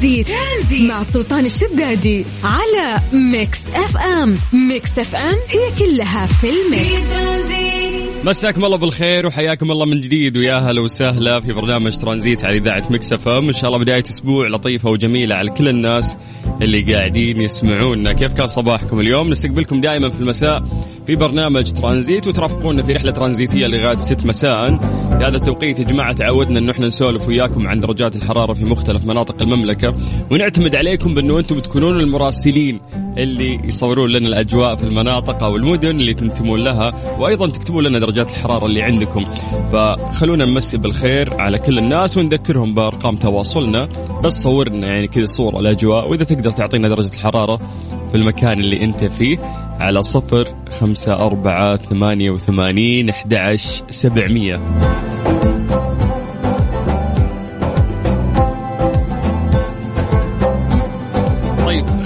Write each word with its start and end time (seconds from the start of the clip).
ترانزيت, 0.00 0.28
ترانزيت. 0.28 0.90
مع 0.90 1.02
سلطان 1.02 1.46
الشدادي 1.46 2.24
على 2.44 3.00
Mix 3.12 3.58
FM. 3.74 4.36
Mix 4.52 4.98
FM 4.98 5.36
هي 5.48 5.78
كلها 5.78 6.26
في 6.26 6.46
ال 6.50 6.62
mix. 6.62 7.10
مساكم 8.24 8.64
الله 8.64 8.76
بالخير 8.76 9.26
وحياكم 9.26 9.70
الله 9.70 9.86
من 9.86 10.00
جديد 10.00 10.36
ويا 10.36 10.58
هلا 10.58 10.80
وسهلا 10.80 11.40
في 11.40 11.52
برنامج 11.52 11.96
ترانزيت 11.96 12.44
على 12.44 12.58
إذاعة 12.58 12.84
Mix 12.90 13.12
FM. 13.12 13.46
إن 13.46 13.52
شاء 13.52 13.66
الله 13.66 13.78
بداية 13.78 14.04
أسبوع 14.10 14.48
لطيفة 14.48 14.90
وجميلة 14.90 15.34
على 15.34 15.50
كل 15.50 15.68
الناس. 15.68 16.16
اللي 16.62 16.94
قاعدين 16.94 17.40
يسمعونا. 17.40 18.12
كيف 18.12 18.32
كان 18.32 18.46
صباحكم 18.46 19.00
اليوم؟ 19.00 19.30
نستقبلكم 19.30 19.80
دائما 19.80 20.08
في 20.08 20.20
المساء 20.20 20.64
في 21.06 21.16
برنامج 21.16 21.72
ترانزيت 21.72 22.26
وترافقونا 22.26 22.82
في 22.82 22.92
رحلة 22.92 23.10
ترانزيتية 23.10 23.66
لغاية 23.66 23.96
6 23.96 24.26
مساء. 24.26 24.76
في 25.10 25.24
هذا 25.24 25.36
التوقيت 25.36 25.78
يا 25.78 25.84
جماعة 25.84 26.12
تعودنا 26.12 26.58
انه 26.58 26.72
إحنا 26.72 26.86
نسولف 26.86 27.28
وياكم 27.28 27.66
عن 27.66 27.80
درجات 27.80 28.16
الحرارة 28.16 28.52
في 28.52 28.64
مختلف 28.64 29.04
مناطق 29.04 29.42
المملكة. 29.42 29.94
ونعتمد 30.30 30.76
عليكم 30.76 31.14
بأنه 31.14 31.38
أنتم 31.38 31.56
بتكونون 31.56 32.00
المراسلين 32.00 32.80
اللي 33.18 33.60
يصورون 33.64 34.10
لنا 34.10 34.28
الأجواء 34.28 34.76
في 34.76 34.84
المناطق 34.84 35.42
أو 35.42 35.56
المدن 35.56 36.00
اللي 36.00 36.14
تنتمون 36.14 36.64
لها 36.64 37.16
وأيضا 37.18 37.48
تكتبوا 37.48 37.82
لنا 37.82 37.98
درجات 37.98 38.30
الحرارة 38.30 38.66
اللي 38.66 38.82
عندكم. 38.82 39.24
فخلونا 39.72 40.44
نمسي 40.44 40.78
بالخير 40.78 41.40
على 41.40 41.58
كل 41.58 41.78
الناس 41.78 42.16
ونذكرهم 42.16 42.74
بأرقام 42.74 43.16
تواصلنا. 43.16 43.88
بس 44.24 44.42
صورنا 44.42 44.86
يعني 44.86 45.08
كذا 45.08 45.26
صورة 45.26 45.60
الأجواء 45.60 46.10
وإذا 46.10 46.24
تقدر 46.24 46.50
تعطينا 46.50 46.88
درجة 46.88 47.14
الحرارة 47.14 47.56
في 48.10 48.16
المكان 48.16 48.58
اللي 48.60 48.84
أنت 48.84 49.04
فيه 49.04 49.38
على 49.80 50.02
صفر 50.02 50.48
خمسة 50.80 51.12
أربعة 51.12 51.76
ثمانية 51.76 52.30
وثمانين 52.30 53.08
أحد 53.08 53.56
سبعمية. 53.88 54.60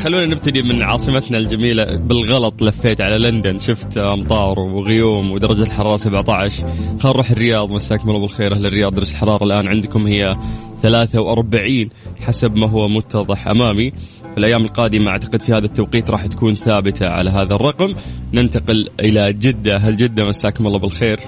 خلونا 0.05 0.27
نبتدي 0.27 0.63
من 0.63 0.83
عاصمتنا 0.83 1.39
الجميلة 1.39 1.97
بالغلط 1.97 2.63
لفيت 2.63 3.01
على 3.01 3.19
لندن. 3.19 3.59
شفت 3.59 3.99
أمطار 3.99 4.59
وغيوم 4.59 5.31
ودرجة 5.31 5.63
الحرارة 5.63 5.97
17 5.97 6.57
خلينا 6.57 6.99
نروح 7.05 7.31
الرياض. 7.31 7.71
مساكم 7.71 8.09
الله 8.09 8.21
بالخير. 8.21 8.55
أهل 8.55 8.67
الرياض 8.67 8.95
درجة 8.95 9.11
الحرارة 9.11 9.45
الآن 9.45 9.69
عندكم 9.69 10.07
هي 10.07 10.35
43 10.83 11.91
حسب 12.21 12.57
ما 12.57 12.71
هو 12.71 12.89
متضح 12.89 13.49
أمامي. 13.49 13.91
في 14.33 14.39
الأيام 14.39 14.65
القادمة 14.65 15.11
أعتقد 15.11 15.41
في 15.41 15.53
هذا 15.53 15.65
التوقيت 15.65 16.11
راح 16.11 16.27
تكون 16.27 16.55
ثابتة 16.55 17.09
على 17.09 17.31
هذا 17.31 17.55
الرقم. 17.55 17.95
ننتقل 18.35 18.89
إلى 19.01 19.33
جدة. 19.33 19.77
هل 19.77 19.97
جدة 19.97 20.25
مساكم 20.29 20.67
الله 20.67 20.79
بالخير. 20.79 21.21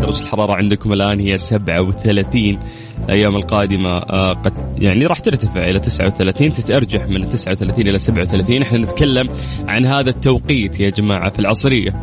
درجة 0.00 0.22
الحرارة 0.22 0.52
عندكم 0.52 0.92
الآن 0.92 1.20
هي 1.20 1.38
37 1.38 2.58
الأيام 3.04 3.36
القادمة 3.36 3.90
آه، 3.90 4.32
قد 4.32 4.52
يعني 4.78 5.06
راح 5.06 5.18
ترتفع 5.18 5.68
إلى 5.68 5.78
39 5.80 6.52
تتأرجح 6.52 7.06
من 7.06 7.28
39 7.28 7.88
إلى 7.88 7.98
37 7.98 8.62
إحنا 8.62 8.78
نتكلم 8.78 9.28
عن 9.68 9.86
هذا 9.86 10.10
التوقيت 10.10 10.80
يا 10.80 10.88
جماعة 10.88 11.30
في 11.30 11.38
العصرية. 11.38 12.00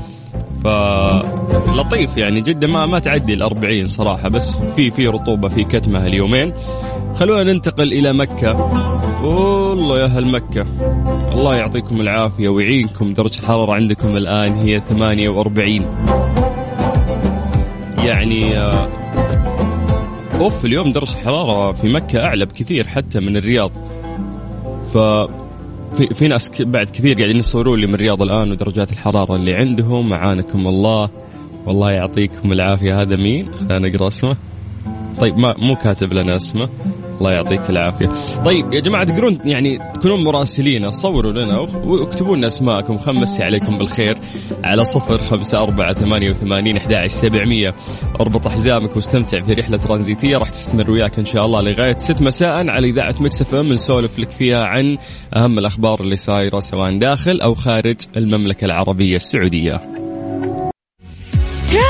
فلطيف 0.63 2.17
يعني 2.17 2.41
جدا 2.41 2.67
ما 2.67 2.85
ما 2.85 2.99
تعدي 2.99 3.33
ال 3.33 3.41
40 3.41 3.87
صراحة 3.87 4.29
بس 4.29 4.57
في 4.75 4.91
في 4.91 5.07
رطوبة 5.07 5.49
في 5.49 5.63
كتمة 5.63 6.05
اليومين. 6.07 6.53
خلونا 7.15 7.53
ننتقل 7.53 7.93
إلى 7.93 8.13
مكة. 8.13 8.71
والله 9.23 9.99
يا 9.99 10.05
أهل 10.05 10.31
مكة 10.31 10.65
الله 11.33 11.55
يعطيكم 11.55 12.01
العافية 12.01 12.49
ويعينكم. 12.49 13.13
درجة 13.13 13.39
الحرارة 13.39 13.73
عندكم 13.73 14.17
الآن 14.17 14.53
هي 14.53 14.81
48 14.89 15.85
يعني 18.03 18.57
آه، 18.57 18.87
اوف 20.39 20.65
اليوم 20.65 20.91
درجه 20.91 21.11
الحراره 21.11 21.71
في 21.71 21.87
مكة 21.87 22.23
أعلى 22.23 22.45
بكثير 22.45 22.87
حتى 22.87 23.19
من 23.19 23.37
الرياض. 23.37 23.71
ف 24.93 24.97
في, 25.97 26.13
في 26.13 26.27
ناس 26.27 26.61
بعد 26.61 26.89
كثير 26.89 27.15
قاعدين 27.15 27.37
يصورون 27.37 27.79
لي 27.79 27.87
من 27.87 27.93
الرياض 27.93 28.21
الآن 28.21 28.51
ودرجات 28.51 28.91
الحرارة 28.91 29.35
اللي 29.35 29.53
عندهم 29.53 30.09
معانكم 30.09 30.67
الله. 30.67 31.09
والله 31.65 31.91
يعطيكم 31.91 32.51
العافية. 32.51 33.01
هذا 33.01 33.15
مين؟ 33.15 33.51
خلينا 33.53 33.89
نقرأ 33.89 34.07
اسمه. 34.07 34.37
طيب 35.19 35.37
ما 35.37 35.55
مو 35.57 35.75
كاتب 35.75 36.13
لنا 36.13 36.35
اسمه. 36.35 36.69
الله 37.19 37.31
يعطيك 37.31 37.69
العافية. 37.69 38.11
طيب 38.45 38.73
يا 38.73 38.79
جماعة 38.79 39.03
تقدرون 39.03 39.39
يعني 39.45 39.77
تكونون 39.93 40.23
مراسلين 40.23 40.91
صوروا 40.91 41.31
لنا 41.31 41.59
واكتبوا 41.59 42.37
لنا 42.37 42.47
أسماءكم. 42.47 42.97
خمسي 42.97 43.43
عليكم 43.43 43.77
بالخير. 43.77 44.17
على 44.63 44.85
صفر 44.85 45.17
خمسة 45.17 45.57
أربعة 45.57 45.93
ثمانية 45.93 46.29
وثمانين 46.29 46.77
أحد 46.77 47.07
سبعمية. 47.07 47.73
اربط 48.19 48.47
حزامك 48.47 48.95
واستمتع 48.95 49.41
في 49.41 49.53
رحلة 49.53 49.77
ترانزيتية. 49.77 50.37
راح 50.37 50.49
تستمر 50.49 50.91
وياك 50.91 51.19
إن 51.19 51.25
شاء 51.25 51.45
الله 51.45 51.61
لغاية 51.61 51.97
ست 51.97 52.21
مساء 52.21 52.69
على 52.69 52.89
إذاعة 52.89 53.15
مكسف 53.19 53.55
أم. 53.55 53.73
نسولف 53.73 54.19
لك 54.19 54.29
فيها 54.29 54.63
عن 54.63 54.97
أهم 55.35 55.59
الأخبار 55.59 56.01
اللي 56.01 56.15
صايرة 56.15 56.59
سواء 56.59 56.97
داخل 56.97 57.41
أو 57.41 57.55
خارج 57.55 57.95
المملكة 58.17 58.65
العربية 58.65 59.15
السعودية. 59.15 59.98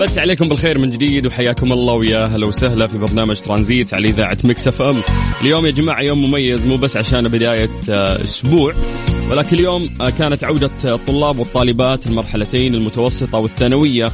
نمسي 0.00 0.18
عليكم 0.18 0.48
بالخير 0.48 0.78
من 0.78 0.90
جديد 0.90 1.26
وحياكم 1.26 1.72
الله 1.72 1.94
ويا 1.94 2.26
هلا 2.26 2.46
وسهلا 2.46 2.86
في 2.86 2.98
برنامج 2.98 3.40
ترانزيت 3.40 3.94
على 3.94 4.08
إذاعة 4.08 4.38
Mix 4.44 4.68
FM. 4.68 5.00
اليوم 5.40 5.66
يا 5.66 5.70
جماعة 5.70 6.02
يوم 6.02 6.24
مميز 6.24 6.66
مو 6.66 6.76
بس 6.76 6.96
عشان 6.96 7.28
بداية 7.28 7.70
آه، 7.90 8.24
أسبوع 8.24 8.74
ولكن 9.30 9.56
اليوم 9.56 9.90
آه، 10.00 10.10
كانت 10.10 10.44
عودة 10.44 10.70
الطلاب 10.84 11.38
والطالبات 11.38 12.06
المرحلتين 12.06 12.74
المتوسطة 12.74 13.38
والثانوية. 13.38 14.10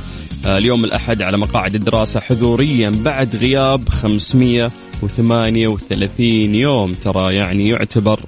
آه، 0.47 0.59
اليوم 0.59 0.85
الأحد 0.85 1.23
على 1.23 1.39
مقاعد 1.39 1.75
الدراسة 1.75 2.21
حضوريا 2.21 2.93
بعد 3.05 3.37
غياب 3.37 3.89
538 3.89 6.55
يوم. 6.55 6.93
ترى 6.93 7.35
يعني 7.35 7.69
يعتبر 7.69 8.21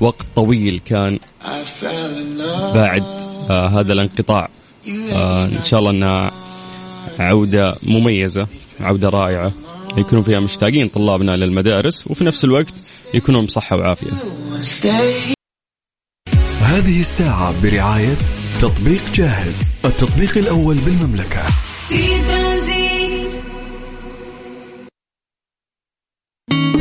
وقت 0.00 0.26
طويل 0.36 0.80
كان 0.84 1.18
بعد 2.74 3.04
هذا 3.50 3.92
الانقطاع. 3.92 4.48
إن 4.88 5.64
شاء 5.64 5.80
الله 5.80 5.90
إنها 5.90 6.49
عودة 7.18 7.76
مميزة 7.82 8.46
عودة 8.80 9.08
رائعة. 9.08 9.52
يكونوا 9.96 10.22
فيها 10.22 10.40
مشتاقين 10.40 10.88
طلابنا 10.88 11.36
للمدارس 11.36 12.06
وفي 12.10 12.24
نفس 12.24 12.44
الوقت 12.44 12.74
يكونوا 13.14 13.42
بصحة 13.42 13.76
وعافية. 13.76 14.12
هذه 16.60 17.00
الساعة 17.00 17.62
برعاية 17.62 18.14
تطبيق 18.60 19.12
جاهز 19.14 19.72
التطبيق 19.84 20.38
الأول 20.38 20.76
بالمملكة. 20.76 21.42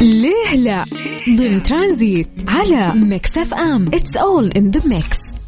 ليه 0.02 0.56
لا؟ 0.56 0.86
ضمن 1.30 1.64
ترانزيت 1.64 2.30
على 2.48 2.94
Mix 2.96 3.38
FM. 3.38 3.86
It's 3.88 4.18
all 4.18 4.52
in 4.52 4.72
the 4.72 4.90
mix 4.90 5.39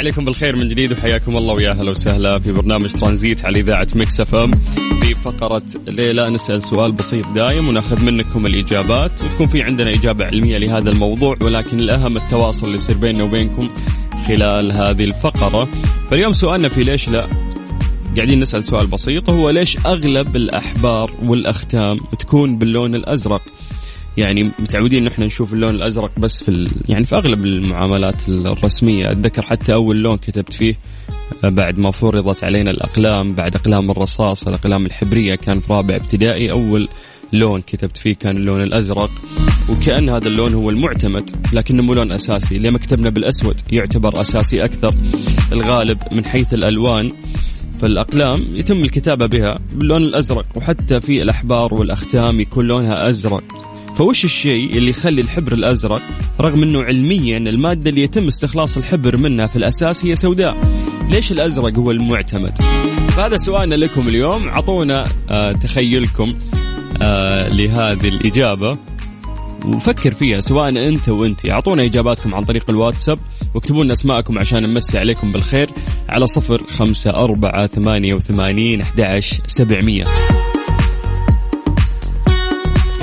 عليكم 0.00 0.24
بالخير 0.24 0.56
من 0.56 0.68
جديد 0.68 0.92
وحياكم 0.92 1.36
الله 1.36 1.54
ويا 1.54 1.70
أهلا 1.70 1.90
وسهلا 1.90 2.38
في 2.38 2.52
برنامج 2.52 2.92
ترانزيت 2.92 3.44
على 3.44 3.60
إذاعة 3.60 3.86
Mix 3.94 4.20
FM. 4.20 4.52
في 5.02 5.14
فقرة 5.14 5.62
ليه 5.88 6.19
لا 6.19 6.30
نسأل 6.30 6.62
سؤال 6.62 6.92
بسيط 6.92 7.28
دايم 7.34 7.68
ونأخذ 7.68 8.04
منكم 8.04 8.46
الإجابات 8.46 9.10
وتكون 9.22 9.46
في 9.46 9.62
عندنا 9.62 9.90
إجابة 9.94 10.24
علمية 10.24 10.58
لهذا 10.58 10.90
الموضوع 10.90 11.34
ولكن 11.40 11.80
الأهم 11.80 12.16
التواصل 12.16 12.66
اللي 12.66 12.74
يصير 12.74 12.96
بيننا 12.96 13.24
وبينكم 13.24 13.70
خلال 14.28 14.72
هذه 14.72 15.04
الفقرة. 15.04 15.68
فاليوم 16.10 16.32
سؤالنا 16.32 16.68
في 16.68 16.82
ليش 16.82 17.08
لا؟ 17.08 17.28
قاعدين 18.16 18.40
نسأل 18.40 18.64
سؤال 18.64 18.86
بسيط 18.86 19.30
هو 19.30 19.50
ليش 19.50 19.78
أغلب 19.86 20.36
الأحبار 20.36 21.10
والأختام 21.22 21.96
تكون 22.18 22.58
باللون 22.58 22.94
الأزرق؟ 22.94 23.42
يعني 24.16 24.50
متعودين 24.58 25.04
نحن 25.04 25.22
نشوف 25.22 25.52
اللون 25.52 25.74
الأزرق 25.74 26.10
بس 26.18 26.44
في. 26.44 26.68
يعني 26.88 27.04
في 27.04 27.16
أغلب 27.16 27.44
المعاملات 27.44 28.28
الرسمية. 28.28 29.10
أتذكر 29.10 29.42
حتى 29.42 29.74
أول 29.74 30.02
لون 30.02 30.16
كتبت 30.16 30.52
فيه 30.52 30.74
بعد 31.44 31.78
ما 31.78 31.90
فرضت 31.90 32.44
علينا 32.44 32.70
الأقلام 32.70 33.34
بعد 33.34 33.54
أقلام 33.54 33.90
الرصاص 33.90 34.46
الأقلام 34.46 34.86
الحبرية 34.86 35.34
كان 35.34 35.60
في 35.60 35.72
رابع 35.72 35.96
ابتدائي 35.96 36.50
أول 36.50 36.88
لون 37.32 37.60
كتبت 37.60 37.96
فيه 37.96 38.14
كان 38.14 38.36
اللون 38.36 38.62
الأزرق. 38.62 39.10
وكأن 39.70 40.08
هذا 40.08 40.28
اللون 40.28 40.54
هو 40.54 40.70
المعتمد 40.70 41.30
لكنه 41.52 41.82
مو 41.82 41.94
لون 41.94 42.12
أساسي. 42.12 42.58
ليه 42.58 42.70
كتبنا 42.70 43.10
بالأسود 43.10 43.60
يعتبر 43.72 44.20
أساسي 44.20 44.64
أكثر 44.64 44.94
الغالب 45.52 45.98
من 46.12 46.24
حيث 46.24 46.54
الألوان. 46.54 47.12
فالأقلام 47.78 48.44
يتم 48.54 48.84
الكتابة 48.84 49.26
بها 49.26 49.58
باللون 49.72 50.02
الأزرق. 50.02 50.46
وحتى 50.56 51.00
في 51.00 51.22
الأحبار 51.22 51.74
والأختام 51.74 52.40
يكون 52.40 52.66
لونها 52.66 53.08
أزرق. 53.08 53.69
فوش 53.96 54.24
الشيء 54.24 54.76
اللي 54.76 54.90
يخلي 54.90 55.22
الحبر 55.22 55.52
الأزرق 55.52 56.02
رغم 56.40 56.62
أنه 56.62 56.82
علميا 56.82 57.38
المادة 57.38 57.90
اللي 57.90 58.02
يتم 58.02 58.26
استخلاص 58.26 58.76
الحبر 58.76 59.16
منها 59.16 59.46
في 59.46 59.56
الأساس 59.56 60.04
هي 60.04 60.16
سوداء. 60.16 60.56
ليش 61.08 61.32
الأزرق 61.32 61.78
هو 61.78 61.90
المعتمد؟ 61.90 62.58
فهذا 63.08 63.36
سؤالنا 63.36 63.74
لكم 63.74 64.08
اليوم. 64.08 64.50
عطونا 64.50 65.04
آه 65.30 65.52
تخيلكم 65.52 66.34
آه 67.02 67.48
لهذه 67.48 68.08
الإجابة. 68.08 68.78
وفكر 69.66 70.14
فيها 70.14 70.40
سواء 70.40 70.68
أنت 70.68 71.08
وانت. 71.08 71.50
أعطونا 71.50 71.84
إجاباتكم 71.84 72.34
عن 72.34 72.44
طريق 72.44 72.70
الواتساب 72.70 73.18
واكتبوا 73.54 73.84
لنا 73.84 73.92
أسماءكم 73.92 74.38
عشان 74.38 74.62
نمسي 74.62 74.98
عليكم 74.98 75.32
بالخير. 75.32 75.70
على 76.08 76.26
صفر 76.26 76.62
خمسة 76.70 77.10
أربعة 77.10 77.66
ثمانية 77.66 78.14
وثمانين 78.14 78.80
أحد 78.80 79.22
سبعمية. 79.46 80.04
يا 80.04 80.39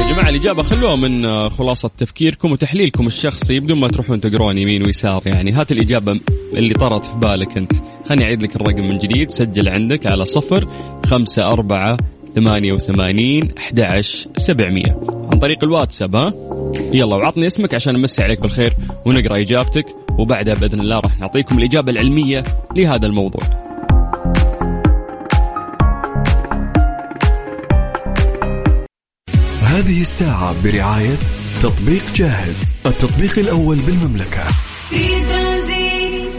جماعة 0.08 0.30
الإجابة 0.30 0.64
خلوها 0.64 0.96
من 0.96 1.50
خلاصة 1.50 1.92
تفكيركم 1.98 2.52
وتحليلكم 2.52 3.08
الشخصي. 3.08 3.60
بدون 3.60 3.80
ما 3.80 3.88
تروحون 3.88 4.22
تقرون 4.22 4.58
يمين 4.58 4.84
ويسار 4.86 5.22
يعني. 5.26 5.52
هات 5.52 5.72
الإجابة 5.72 6.20
اللي 6.54 6.74
طرت 6.74 7.06
في 7.06 7.18
بالك 7.18 7.58
أنت. 7.58 7.72
خليني 8.06 8.24
أعيد 8.24 8.44
لك 8.44 8.56
الرقم 8.56 8.84
من 8.84 8.98
جديد. 8.98 9.32
سجل 9.32 9.70
عندك 9.70 10.08
على 10.08 10.26
صفر 10.26 10.68
خمسة 11.06 11.48
أربعة 11.48 11.98
ثمانية 12.36 12.74
وثمانين 12.74 13.52
أحد 13.58 14.02
سبعمية. 14.36 14.98
عن 15.34 15.40
طريق 15.40 15.64
الواتساب 15.64 16.16
ها؟ 16.16 16.34
يلا 16.94 17.16
وعطني 17.16 17.48
اسمك 17.48 17.74
عشان 17.74 17.94
نمسي 17.96 18.24
عليك 18.24 18.42
بالخير 18.42 18.74
ونقرأ 19.06 19.42
إجابتك 19.42 19.86
وبعدها 20.20 20.54
بإذن 20.54 20.80
الله 20.80 21.00
راح 21.00 21.20
نعطيكم 21.20 21.58
الإجابة 21.58 21.92
العلمية 21.92 22.44
لهذا 22.76 23.08
الموضوع. 23.08 23.67
هذه 29.68 30.02
الساعة 30.02 30.64
برعاية 30.64 31.16
تطبيق 31.62 32.04
جاهز 32.16 32.74
التطبيق 32.86 33.40
الأول 33.40 33.78
بالمملكة. 33.78 34.44
في 34.90 35.08
ترانزيت. 35.30 36.32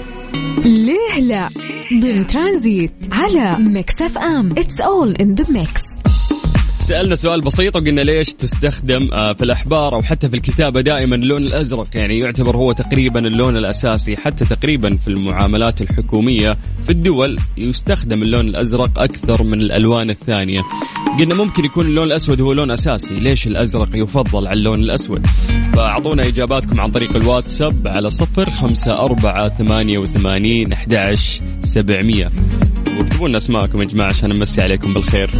ليه 0.65 1.21
لا؟ 1.21 1.51
ضمن 2.01 2.27
ترانزيت 2.27 2.93
على 3.13 3.57
Mix 3.59 4.03
FM. 4.03 4.51
It's 4.51 4.81
all 4.81 5.15
in 5.15 5.35
the 5.35 5.45
mix 5.53 5.83
سألنا 6.89 7.15
سؤال 7.15 7.41
بسيط 7.41 7.77
وقلنا 7.77 8.01
ليش 8.01 8.35
تستخدم 8.35 9.09
آه، 9.13 9.33
في 9.33 9.45
الأحبار 9.45 9.95
أو 9.95 10.03
حتى 10.03 10.29
في 10.29 10.37
الكتابة 10.37 10.81
دائما 10.81 11.17
اللون 11.17 11.43
الأزرق؟ 11.43 11.87
يعني 11.95 12.19
يعتبر 12.19 12.57
هو 12.57 12.73
تقريبا 12.73 13.27
اللون 13.27 13.57
الأساسي 13.57 14.17
حتى 14.17 14.45
تقريبا 14.45 14.97
في 14.97 15.09
المعاملات 15.09 15.81
الحكومية 15.81 16.57
في 16.83 16.91
الدول 16.91 17.39
يستخدم 17.57 18.23
اللون 18.23 18.49
الأزرق 18.49 18.99
أكثر 18.99 19.43
من 19.43 19.61
الألوان 19.61 20.11
الثانية. 20.11 20.61
قلنا 21.19 21.35
ممكن 21.35 21.65
يكون 21.65 21.87
اللون 21.87 22.07
الأسود 22.07 22.41
هو 22.41 22.53
لون 22.53 22.71
أساسي 22.71 23.15
ليش 23.15 23.47
الأزرق 23.47 23.89
يفضل 23.95 24.47
على 24.47 24.59
اللون 24.59 24.79
الأسود؟ 24.79 25.27
فأعطونا 25.75 26.27
إجاباتكم 26.27 26.81
عن 26.81 26.91
طريق 26.91 27.17
الواتساب 27.17 27.89
على 27.89 28.11
صفر 28.11 28.51
خمسة 28.51 28.99
أربعة 28.99 29.49
ثمانية 29.49 29.99
وثمانين 29.99 30.73
أحداش 30.73 31.41
سبعمية. 31.63 32.31
واكتبوا 32.99 33.29
لنا 33.29 33.37
أسماءكم 33.37 33.83
يا 33.83 33.87
جماعة 33.87 34.09
عشان 34.09 34.31
نمسي 34.31 34.63
عليكم 34.63 34.95
بالخير. 34.95 35.31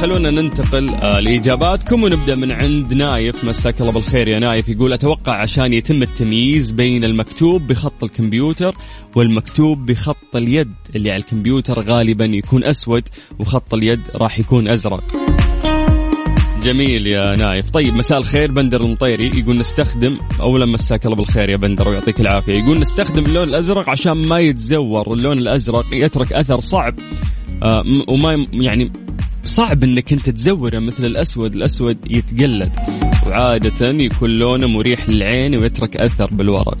خلونا 0.00 0.30
ننتقل 0.30 0.94
آه 0.94 1.20
لإجاباتكم 1.20 2.02
ونبدأ 2.02 2.34
من 2.34 2.52
عند 2.52 2.94
نايف. 2.94 3.44
مساك 3.44 3.80
الله 3.80 3.92
بالخير 3.92 4.28
يا 4.28 4.38
نايف. 4.38 4.68
يقول 4.68 4.92
أتوقع 4.92 5.40
عشان 5.40 5.72
يتم 5.72 6.02
التمييز 6.02 6.70
بين 6.70 7.04
المكتوب 7.04 7.66
بخط 7.66 8.04
الكمبيوتر 8.04 8.74
والمكتوب 9.16 9.86
بخط 9.86 10.36
اليد 10.36 10.72
اللي 10.96 11.10
على 11.10 11.20
الكمبيوتر 11.20 11.80
غالبا 11.80 12.24
يكون 12.24 12.64
أسود 12.64 13.02
وخط 13.38 13.74
اليد 13.74 14.00
راح 14.14 14.38
يكون 14.38 14.68
أزرق. 14.68 15.04
جميل 16.62 17.06
يا 17.06 17.36
نايف. 17.36 17.70
طيب 17.70 17.94
مساء 17.94 18.18
الخير 18.18 18.52
بندر 18.52 18.80
المطيري. 18.80 19.40
يقول 19.40 19.58
نستخدم 19.58 20.18
اولا 20.40 20.66
مساك 20.66 21.04
الله 21.04 21.16
بالخير 21.16 21.50
يا 21.50 21.56
بندر 21.56 21.88
ويعطيك 21.88 22.20
العافية. 22.20 22.54
يقول 22.54 22.80
نستخدم 22.80 23.22
اللون 23.22 23.48
الأزرق 23.48 23.90
عشان 23.90 24.12
ما 24.12 24.38
يتزور. 24.38 25.12
اللون 25.12 25.38
الأزرق 25.38 25.84
يترك 25.92 26.32
أثر 26.32 26.60
صعب 26.60 26.94
آه 27.62 27.84
وما 28.08 28.46
يعني 28.52 28.92
صعب 29.44 29.84
إنك 29.84 30.12
أنت 30.12 30.30
تزوره 30.30 30.78
مثل 30.78 31.04
الأسود. 31.04 31.54
الأسود 31.54 31.98
يتقلد 32.10 32.72
وعادة 33.26 33.86
يكون 33.86 34.30
لونه 34.30 34.66
مريح 34.66 35.08
للعين 35.08 35.56
ويترك 35.56 35.96
أثر 35.96 36.26
بالورق. 36.32 36.78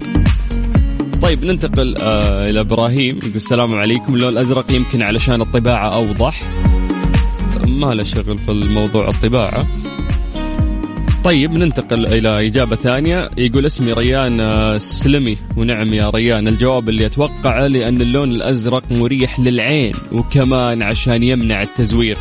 طيب 1.22 1.44
ننتقل 1.44 1.96
آه 1.96 2.50
إلى 2.50 2.60
إبراهيم. 2.60 3.16
يقول 3.16 3.36
السلام 3.36 3.74
عليكم. 3.74 4.14
اللون 4.14 4.32
الأزرق 4.32 4.72
يمكن 4.72 5.02
علشان 5.02 5.40
الطباعة 5.40 5.94
أوضح. 5.94 6.42
ما 7.66 7.86
له 7.86 8.04
شغل 8.04 8.38
في 8.38 8.50
الموضوع 8.50 9.08
الطباعة. 9.08 9.68
طيب 11.24 11.52
ننتقل 11.52 12.06
إلى 12.06 12.46
إجابة 12.46 12.76
ثانية. 12.76 13.28
يقول 13.38 13.66
اسمي 13.66 13.92
ريان 13.92 14.40
آه، 14.40 14.78
سلمي. 14.78 15.38
ونعم 15.56 15.94
يا 15.94 16.10
ريان. 16.10 16.48
الجواب 16.48 16.88
اللي 16.88 17.06
أتوقعه 17.06 17.66
لأن 17.66 18.00
اللون 18.00 18.32
الأزرق 18.32 18.92
مريح 18.92 19.40
للعين 19.40 19.92
وكمان 20.12 20.82
عشان 20.82 21.22
يمنع 21.22 21.62
التزوير. 21.62 22.16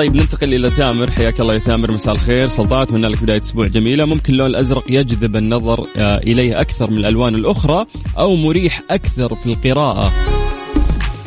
طيب 0.00 0.16
ننتقل 0.16 0.54
إلى 0.54 0.70
ثامر. 0.70 1.10
حياك 1.10 1.40
الله 1.40 1.54
يا 1.54 1.58
ثامر 1.58 1.92
مساء 1.92 2.14
الخير. 2.14 2.48
سلطان 2.48 2.82
اتمنى 2.82 3.06
لك 3.06 3.22
بداية 3.22 3.40
أسبوع 3.40 3.66
جميلة. 3.66 4.04
ممكن 4.04 4.32
اللون 4.32 4.46
الأزرق 4.46 4.84
يجذب 4.88 5.36
النظر 5.36 5.86
آه، 5.96 6.18
إليه 6.18 6.60
أكثر 6.60 6.90
من 6.90 6.98
الألوان 6.98 7.34
الأخرى 7.34 7.86
أو 8.18 8.36
مريح 8.36 8.82
أكثر 8.90 9.34
في 9.34 9.46
القراءة. 9.46 10.12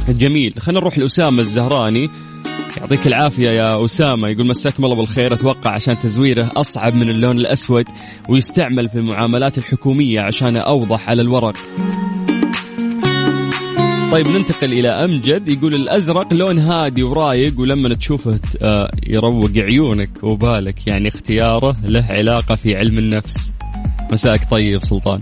جميل. 0.09 0.53
خلينا 0.59 0.79
نروح 0.79 0.97
لأسامة 0.97 1.39
الزهراني. 1.39 2.09
يعطيك 2.77 3.07
العافية 3.07 3.49
يا 3.49 3.85
أسامة. 3.85 4.27
يقول 4.27 4.47
مساكم 4.47 4.85
الله 4.85 4.95
بالخير. 4.95 5.33
أتوقع 5.33 5.71
عشان 5.71 5.99
تزويره 5.99 6.51
أصعب 6.55 6.95
من 6.95 7.09
اللون 7.09 7.37
الأسود 7.37 7.85
ويستعمل 8.29 8.89
في 8.89 8.95
المعاملات 8.95 9.57
الحكومية 9.57 10.21
عشان 10.21 10.57
أوضح 10.57 11.09
على 11.09 11.21
الورق. 11.21 11.57
طيب 14.13 14.27
ننتقل 14.27 14.73
إلى 14.73 14.89
أمجد. 14.89 15.47
يقول 15.47 15.75
الأزرق 15.75 16.33
لون 16.33 16.59
هادي 16.59 17.03
ورايق 17.03 17.59
ولما 17.59 17.95
تشوفه 17.95 18.39
آه، 18.61 18.91
يروق 19.07 19.51
عيونك 19.57 20.09
وبالك. 20.23 20.87
يعني 20.87 21.07
اختياره 21.07 21.77
له 21.83 22.05
علاقة 22.09 22.55
في 22.55 22.75
علم 22.75 22.97
النفس. 22.97 23.51
مساءك 24.11 24.49
طيب 24.51 24.83
سلطان. 24.83 25.19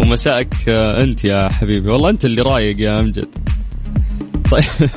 ومساءك 0.00 0.54
آه، 0.68 1.04
أنت 1.04 1.24
يا 1.24 1.48
حبيبي. 1.48 1.90
والله 1.90 2.10
أنت 2.10 2.24
اللي 2.24 2.42
رايق 2.42 2.80
يا 2.80 3.00
أمجد. 3.00 3.28
طيب 4.50 4.90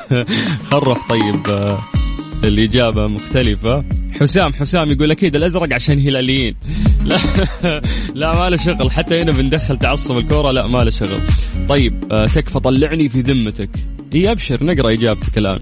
نروح 0.74 1.08
طيب 1.10 1.48
آه، 1.50 1.80
الإجابة 2.44 3.08
مختلفة. 3.08 3.84
حسام 4.20 4.54
حسام 4.54 4.92
يقول 4.92 5.12
أكيد 5.12 5.36
الأزرق 5.36 5.74
عشان 5.74 6.00
هلاليين. 6.00 6.56
لا. 7.08 7.18
لا 8.22 8.42
ما 8.42 8.50
له 8.50 8.58
شغل. 8.58 8.92
حتى 8.92 9.22
هنا 9.22 9.32
بندخل 9.32 9.78
تعصب 9.78 10.18
الكورة 10.18 10.52
لا 10.52 10.68
ما 10.68 10.84
له 10.84 10.90
شغل. 10.90 11.22
طيب 11.70 12.04
آه، 12.12 12.26
تكفى 12.26 12.60
طلعني 12.60 13.10
في 13.10 13.22
ذمتك. 13.22 13.70
إي 14.16 14.32
أبشر 14.32 14.64
نقرأ 14.64 14.94
إجابتك 14.94 15.38
الآن. 15.38 15.60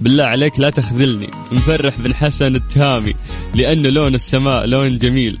بالله 0.00 0.24
عليك 0.24 0.60
لا 0.60 0.70
تخذلني. 0.70 1.28
مفرح 1.52 2.00
بن 2.00 2.14
حسن 2.14 2.56
التهامي 2.56 3.14
لأنه 3.54 3.88
لون 3.88 4.14
السماء 4.14 4.66
لون 4.66 4.98
جميل. 4.98 5.38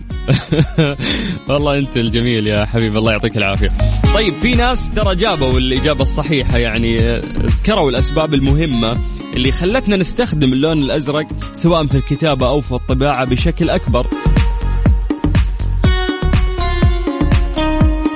والله 1.48 1.78
أنت 1.78 1.96
الجميل 1.96 2.46
يا 2.46 2.64
حبيبي. 2.64 2.98
الله 2.98 3.12
يعطيك 3.12 3.36
العافية. 3.36 3.72
طيب 4.14 4.38
في 4.38 4.54
ناس 4.54 4.90
ترى 4.90 5.14
جابوا 5.14 5.58
الإجابة 5.58 6.02
الصحيحة 6.02 6.58
يعني 6.58 7.18
ذكروا 7.18 7.90
الأسباب 7.90 8.34
المهمة 8.34 8.96
اللي 9.36 9.52
خلتنا 9.52 9.96
نستخدم 9.96 10.52
اللون 10.52 10.82
الأزرق 10.82 11.26
سواء 11.52 11.86
في 11.86 11.94
الكتابة 11.94 12.48
أو 12.48 12.60
في 12.60 12.72
الطباعة 12.72 13.24
بشكل 13.24 13.70
أكبر. 13.70 14.06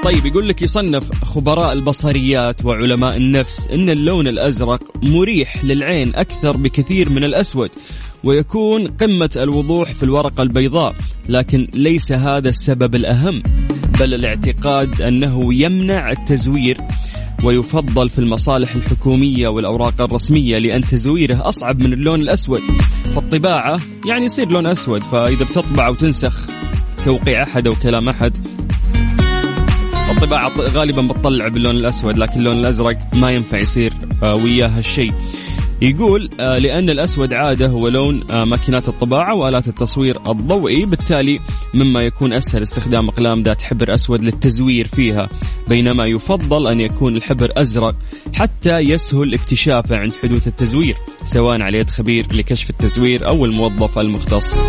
طيب 0.05 0.27
يقول 0.27 0.49
لك 0.49 0.63
يصنف 0.63 1.25
خبراء 1.25 1.73
البصريات 1.73 2.65
وعلماء 2.65 3.17
النفس 3.17 3.69
إن 3.69 3.91
اللون 3.91 4.29
الأزرق 4.29 4.83
مريح 5.03 5.65
للعين 5.65 6.15
أكثر 6.15 6.57
بكثير 6.57 7.11
من 7.11 7.25
الأسود 7.25 7.71
ويكون 8.25 8.87
قمة 8.89 9.31
الوضوح 9.37 9.95
في 9.95 10.03
الورقة 10.03 10.43
البيضاء 10.43 10.95
لكن 11.29 11.69
ليس 11.75 12.13
هذا 12.13 12.49
السبب 12.49 12.95
الأهم 12.95 13.43
بل 14.01 14.15
الاعتقاد 14.15 15.01
أنه 15.01 15.55
يمنع 15.55 16.11
التزوير 16.11 16.79
ويفضل 17.45 18.11
في 18.11 18.19
المصالح 18.19 18.75
الحكومية 18.75 19.49
والأوراق 19.49 20.01
الرسمية 20.01 20.59
لأن 20.59 20.81
تزويره 20.81 21.49
أصعب 21.49 21.83
من 21.83 21.93
اللون 21.93 22.21
الأسود 22.21 22.63
فالطباعة 23.15 23.81
يعني 24.07 24.25
يصير 24.25 24.49
لون 24.49 24.67
أسود 24.67 25.03
فإذا 25.03 25.45
بتطبع 25.45 25.89
وتنسخ 25.89 26.51
توقيع 27.05 27.43
أحد 27.43 27.67
أو 27.67 27.75
كلام 27.75 28.09
أحد 28.09 28.60
الطباعة 30.11 30.53
غالبا 30.61 31.03
بتطلع 31.03 31.49
باللون 31.49 31.77
الأسود 31.77 32.19
لكن 32.19 32.39
اللون 32.39 32.57
الأزرق 32.59 32.99
ما 33.15 33.31
ينفع 33.31 33.59
يصير 33.59 33.93
وياه 34.23 34.69
هالشيء 34.69 35.13
يقول 35.83 36.31
آه، 36.41 36.59
لأن 36.59 36.91
الأسود 36.91 37.33
عادة 37.33 37.67
هو 37.67 37.89
لون 37.89 38.31
آه، 38.31 38.45
ماكينات 38.45 38.89
الطباعة 38.89 39.35
وآلات 39.35 39.69
التصوير 39.69 40.31
الضوئي 40.31 40.85
بالتالي 40.85 41.41
مما 41.75 42.03
يكون 42.03 42.33
أسهل 42.33 42.63
استخدام 42.63 43.09
أقلام 43.09 43.43
ذات 43.43 43.63
حبر 43.63 43.95
أسود 43.95 44.25
للتزوير 44.25 44.87
فيها 44.87 45.29
بينما 45.69 46.07
يفضل 46.07 46.67
أن 46.67 46.81
يكون 46.81 47.17
الحبر 47.17 47.53
أزرق 47.57 47.97
حتى 48.35 48.79
يسهل 48.79 49.35
اكتشافه 49.35 49.97
عند 49.97 50.17
حدوث 50.17 50.47
التزوير 50.47 50.97
سواء 51.25 51.63
على 51.63 51.79
يد 51.79 51.91
خبير 51.91 52.27
لكشف 52.33 52.71
التزوير 52.71 53.29
أو 53.29 53.45
الموظف 53.45 53.99
المختص. 53.99 54.61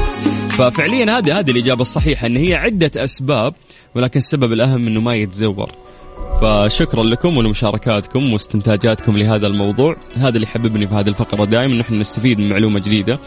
ففعليا 0.50 1.18
هذه 1.18 1.40
هذه 1.40 1.52
الإجابة 1.52 1.82
الصحيحة 1.82 2.28
أن 2.28 2.38
هي 2.38 2.56
عدة 2.56 2.92
أسباب 3.04 3.54
ولكن 3.96 4.18
السبب 4.18 4.54
الأهم 4.54 4.88
أنه 4.88 5.02
ما 5.02 5.16
يتزور. 5.16 5.72
فشكرا 6.42 7.04
لكم 7.04 7.38
ولمشاركاتكم 7.38 8.34
واستنتاجاتكم 8.34 9.18
لهذا 9.18 9.48
الموضوع. 9.48 9.96
هذا 10.16 10.30
اللي 10.30 10.44
يحببني 10.44 10.88
في 10.88 10.96
هذه 10.96 11.08
الفقرة 11.08 11.46
دائما 11.46 11.76
نحن 11.76 12.00
نستفيد 12.00 12.40
من 12.40 12.50
معلومة 12.50 12.80
جديدة 12.80 13.20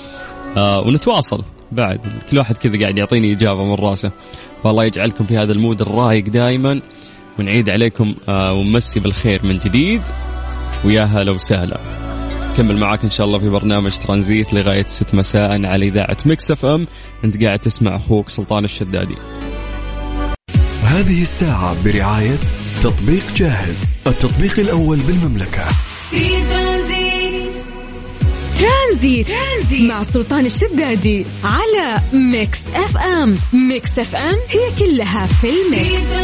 آه 0.57 0.81
ونتواصل 0.81 1.43
بعد. 1.73 2.01
كل 2.31 2.39
واحد 2.39 2.59
كذا 2.59 2.81
قاعد 2.81 2.99
يعطيني 2.99 3.33
إجابة 3.33 3.65
من 3.65 3.75
راسه. 3.75 4.11
فالله 4.65 4.85
يجعلكم 4.85 5.25
في 5.25 5.39
هذا 5.39 5.53
ال 5.53 5.58
mood 5.58 5.81
الرايق 5.81 6.25
دائما 6.25 6.81
ونعيد 7.39 7.71
عليكم 7.71 8.15
آه 8.29 8.53
ونمسي 8.53 9.01
بالخير 9.01 9.47
من 9.47 9.59
جديد. 9.59 10.03
ويا 10.85 11.05
هلا 11.05 11.33
وسهلا. 11.33 11.79
كمل 12.57 12.77
معاك 12.77 13.05
إن 13.05 13.11
شاء 13.11 13.27
الله 13.27 13.39
في 13.39 13.49
برنامج 13.49 13.99
ترانزيت 13.99 14.55
لغاية 14.55 14.87
6 14.87 15.19
مساء 15.19 15.67
على 15.67 15.89
إذاعة 15.89 16.17
Mix 16.27 16.51
FM. 16.51 16.87
أنت 17.25 17.45
قاعد 17.45 17.59
تسمع 17.59 17.97
أخوك 17.97 18.29
سلطان 18.29 18.65
الشدادي. 18.65 19.17
هذه 20.85 21.23
الساعة 21.23 21.85
برعاية 21.85 22.64
تطبيق 22.85 23.35
جاهز 23.37 23.95
التطبيق 24.07 24.59
الأول 24.59 24.99
بالمملكة. 24.99 25.65
في 26.11 26.29
ترانزيت. 26.29 27.53
ترانزيت, 28.59 29.29
ترانزيت. 29.29 29.91
مع 29.91 30.03
سلطان 30.03 30.47
الشدادي 30.47 31.27
على 31.45 32.01
Mix 32.13 32.59
FM. 32.75 33.39
Mix 33.53 33.99
FM 33.99 34.35
هي 34.49 34.87
كلها 34.87 35.27
في 35.27 35.51
ال 35.51 35.63
mix. 35.63 36.15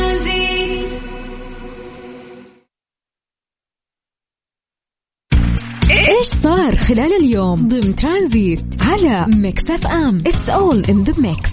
في 5.86 6.08
إيش 6.08 6.26
صار 6.26 6.76
خلال 6.76 7.16
اليوم 7.16 7.54
ضمن 7.54 7.96
ترانزيت 7.96 8.64
على 8.82 9.26
Mix 9.36 9.70
FM؟ 9.70 10.18
It's 10.26 10.48
all 10.48 10.84
in 10.84 11.04
the 11.04 11.14
mix 11.18 11.52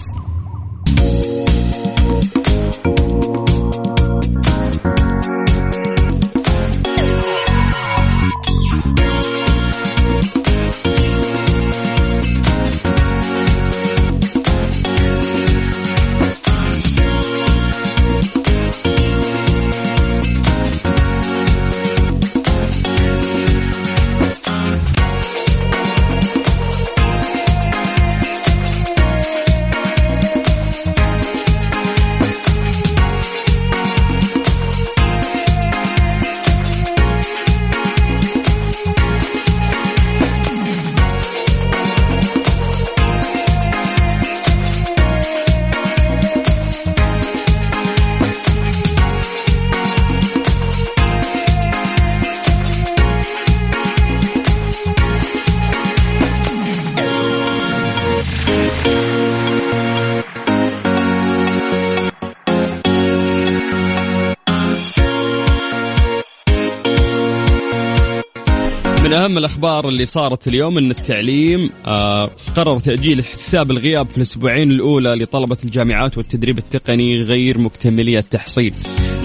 من 69.28 69.34
أهم 69.34 69.38
الأخبار 69.38 69.88
اللي 69.88 70.04
صارت 70.04 70.48
اليوم 70.48 70.78
أن 70.78 70.90
التعليم 70.90 71.70
آه 71.86 72.30
قرر 72.56 72.78
تأجيل 72.78 73.20
احتساب 73.20 73.70
الغياب 73.70 74.08
في 74.08 74.16
الأسبوعين 74.16 74.70
الأولى 74.70 75.14
لطلبة 75.14 75.56
الجامعات 75.64 76.16
والتدريب 76.18 76.58
التقني 76.58 77.20
غير 77.20 77.58
مكتملي 77.58 78.18
التحصيل. 78.18 78.74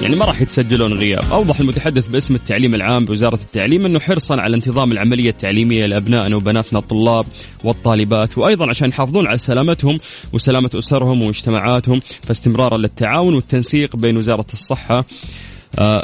يعني 0.01 0.15
ما 0.15 0.25
راح 0.25 0.41
يتسجلون 0.41 0.93
غياب. 0.93 1.21
أوضح 1.31 1.59
المتحدث 1.59 2.07
باسم 2.07 2.35
التعليم 2.35 2.75
العام 2.75 3.05
بوزارة 3.05 3.39
التعليم 3.45 3.85
أنه 3.85 3.99
حرصا 3.99 4.35
على 4.35 4.55
انتظام 4.55 4.91
العملية 4.91 5.29
التعليمية 5.29 5.85
لأبنائنا 5.85 6.35
وبناتنا 6.35 6.79
الطلاب 6.79 7.25
والطالبات 7.63 8.37
وأيضا 8.37 8.69
عشان 8.69 8.89
يحافظون 8.89 9.27
على 9.27 9.37
سلامتهم 9.37 9.97
وسلامة 10.33 10.69
أسرهم 10.75 11.21
ومجتمعاتهم 11.21 11.99
فاستمرارا 11.99 12.77
للتعاون 12.77 13.33
والتنسيق 13.35 13.95
بين 13.95 14.17
وزارة 14.17 14.47
الصحة 14.53 14.97
آه، 14.99 15.05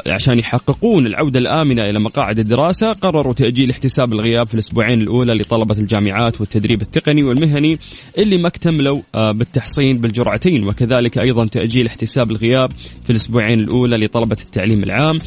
عشان 0.06 0.38
يحققون 0.38 1.06
العودة 1.06 1.38
الآمنة 1.38 1.90
إلى 1.90 1.98
مقاعد 1.98 2.38
الدراسة 2.38 2.92
قرروا 2.92 3.32
تأجيل 3.32 3.70
احتساب 3.70 4.12
الغياب 4.12 4.46
في 4.46 4.54
الأسبوعين 4.54 5.00
الأولى 5.00 5.34
لطلبة 5.34 5.78
الجامعات 5.78 6.40
والتدريب 6.40 6.82
التقني 6.82 7.22
والمهني 7.22 7.78
اللي 8.18 8.38
ما 8.38 8.48
اكتملوا 8.48 9.00
آه، 9.14 9.32
بالتحصين 9.32 9.96
بالجرعتين 9.96 10.66
وكذلك 10.66 11.18
أيضا 11.18 11.46
تأجيل 11.46 11.86
احتساب 11.86 12.30
الغياب 12.30 12.72
في 13.04 13.10
الأسبوعين 13.10 13.60
الأولى 13.60 14.06
لطلبة 14.06 14.36
التعليم 14.40 14.82
العام 14.82 15.18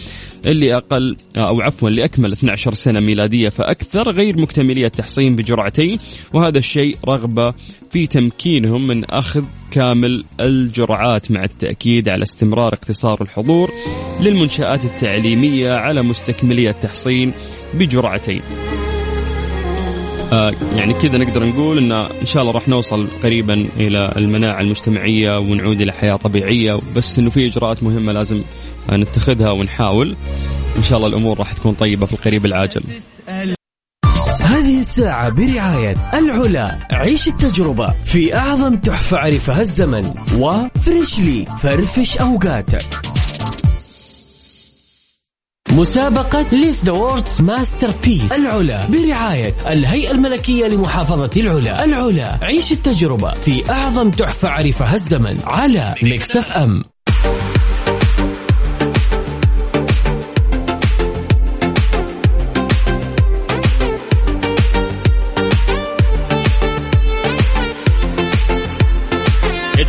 اللي 0.45 0.75
أقل 0.75 1.15
آه، 1.37 1.47
أو 1.47 1.61
عفوا 1.61 1.89
اللي 1.89 2.03
أكمل 2.05 2.31
12 2.31 2.73
سنة 2.73 2.99
ميلادية 2.99 3.49
فأكثر 3.49 4.11
غير 4.11 4.41
مكتملي 4.41 4.85
التحصين 4.85 5.35
بجرعتين 5.35 5.99
وهذا 6.33 6.57
الشيء 6.57 6.95
رغبة 7.07 7.53
في 7.91 8.07
تمكينهم 8.07 8.87
من 8.87 9.05
أخذ 9.05 9.43
كامل 9.73 10.25
الجرعات 10.41 11.31
مع 11.31 11.43
التأكيد 11.43 12.09
على 12.09 12.23
استمرار 12.23 12.73
اقتصار 12.73 13.21
الحضور 13.21 13.71
للمنشآت 14.21 14.85
التعليمية 14.85 15.73
على 15.73 16.01
مستكملي 16.01 16.69
التحصين 16.69 17.33
بجرعتين. 17.73 18.41
آه 20.33 20.53
يعني 20.75 20.93
كذا 20.93 21.17
نقدر 21.17 21.45
نقول 21.45 21.77
إن 21.77 21.91
إن 21.91 22.25
شاء 22.25 22.41
الله 22.41 22.53
راح 22.53 22.67
نوصل 22.67 23.07
قريبا 23.23 23.67
إلى 23.77 24.13
المناعة 24.17 24.61
المجتمعية 24.61 25.37
ونعود 25.37 25.81
إلى 25.81 25.91
حياة 25.91 26.15
طبيعية. 26.15 26.79
بس 26.95 27.19
إنه 27.19 27.29
في 27.29 27.47
إجراءات 27.47 27.83
مهمة 27.83 28.11
لازم 28.11 28.41
نتخذها 28.91 29.51
ونحاول. 29.51 30.15
إن 30.77 30.83
شاء 30.83 30.97
الله 30.97 31.09
الأمور 31.09 31.39
راح 31.39 31.53
تكون 31.53 31.73
طيبة 31.73 32.05
في 32.05 32.13
القريب 32.13 32.45
العاجل. 32.45 32.83
هذه 34.53 34.79
الساعة 34.79 35.29
برعاية 35.29 35.95
العلا. 36.13 36.79
عيش 36.91 37.27
التجربة 37.27 37.85
في 38.05 38.35
أعظم 38.35 38.75
تحفة 38.75 39.17
عرفها 39.17 39.61
الزمن. 39.61 40.13
وفريشلي 40.37 41.45
فرفش 41.45 42.17
أوقاتك. 42.17 42.85
مسابقة 45.71 46.45
Live 46.51 46.85
the 46.85 46.91
World's 46.91 47.41
Masterpiece 47.41 48.31
العلا 48.31 48.85
برعاية 48.85 49.53
الهيئة 49.67 50.11
الملكية 50.11 50.67
لمحافظة 50.67 51.29
العلا. 51.37 51.85
العلا 51.85 52.37
عيش 52.41 52.71
التجربة 52.71 53.33
في 53.33 53.71
أعظم 53.71 54.11
تحفة 54.11 54.49
عرفها 54.49 54.93
الزمن. 54.93 55.39
على 55.43 55.95
Mix 56.03 56.37
FM. 56.37 56.83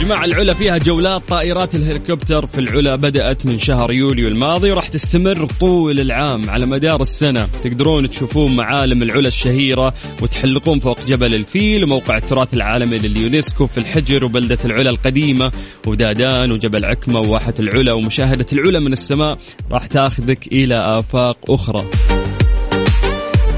جماعة 0.04 0.24
العلا 0.24 0.54
فيها 0.54 0.78
جولات 0.78 1.22
طائرات 1.28 1.74
الهليكوبتر 1.74 2.46
في 2.46 2.58
العلا 2.58 2.96
بدأت 2.96 3.46
من 3.46 3.58
شهر 3.58 3.92
يوليو 3.92 4.28
الماضي 4.28 4.70
وراح 4.70 4.88
تستمر 4.88 5.46
طول 5.60 6.00
العام 6.00 6.50
على 6.50 6.66
مدار 6.66 7.02
السنة. 7.02 7.48
تقدرون 7.62 8.10
تشوفون 8.10 8.56
معالم 8.56 9.02
العلا 9.02 9.28
الشهيرة 9.28 9.94
وتحلقون 10.22 10.80
فوق 10.80 10.98
جبل 11.06 11.34
الفيل 11.34 11.84
وموقع 11.84 12.16
التراث 12.16 12.54
العالمي 12.54 12.98
لليونسكو 12.98 13.66
في 13.66 13.78
الحجر 13.78 14.24
وبلدة 14.24 14.58
العلا 14.64 14.90
القديمة 14.90 15.52
ودادان 15.86 16.52
وجبل 16.52 16.84
عكمة 16.84 17.20
وواحة 17.20 17.54
العلا 17.58 17.92
ومشاهدة 17.92 18.46
العلا 18.52 18.80
من 18.80 18.92
السماء 18.92 19.38
راح 19.72 19.86
تاخذك 19.86 20.46
إلى 20.46 20.74
آفاق 20.74 21.36
أخرى. 21.48 21.84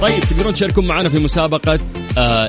طيب 0.02 0.20
تقدرون 0.20 0.54
تشاركون 0.54 0.86
معنا 0.86 1.08
في 1.08 1.18
مسابقة 1.18 1.78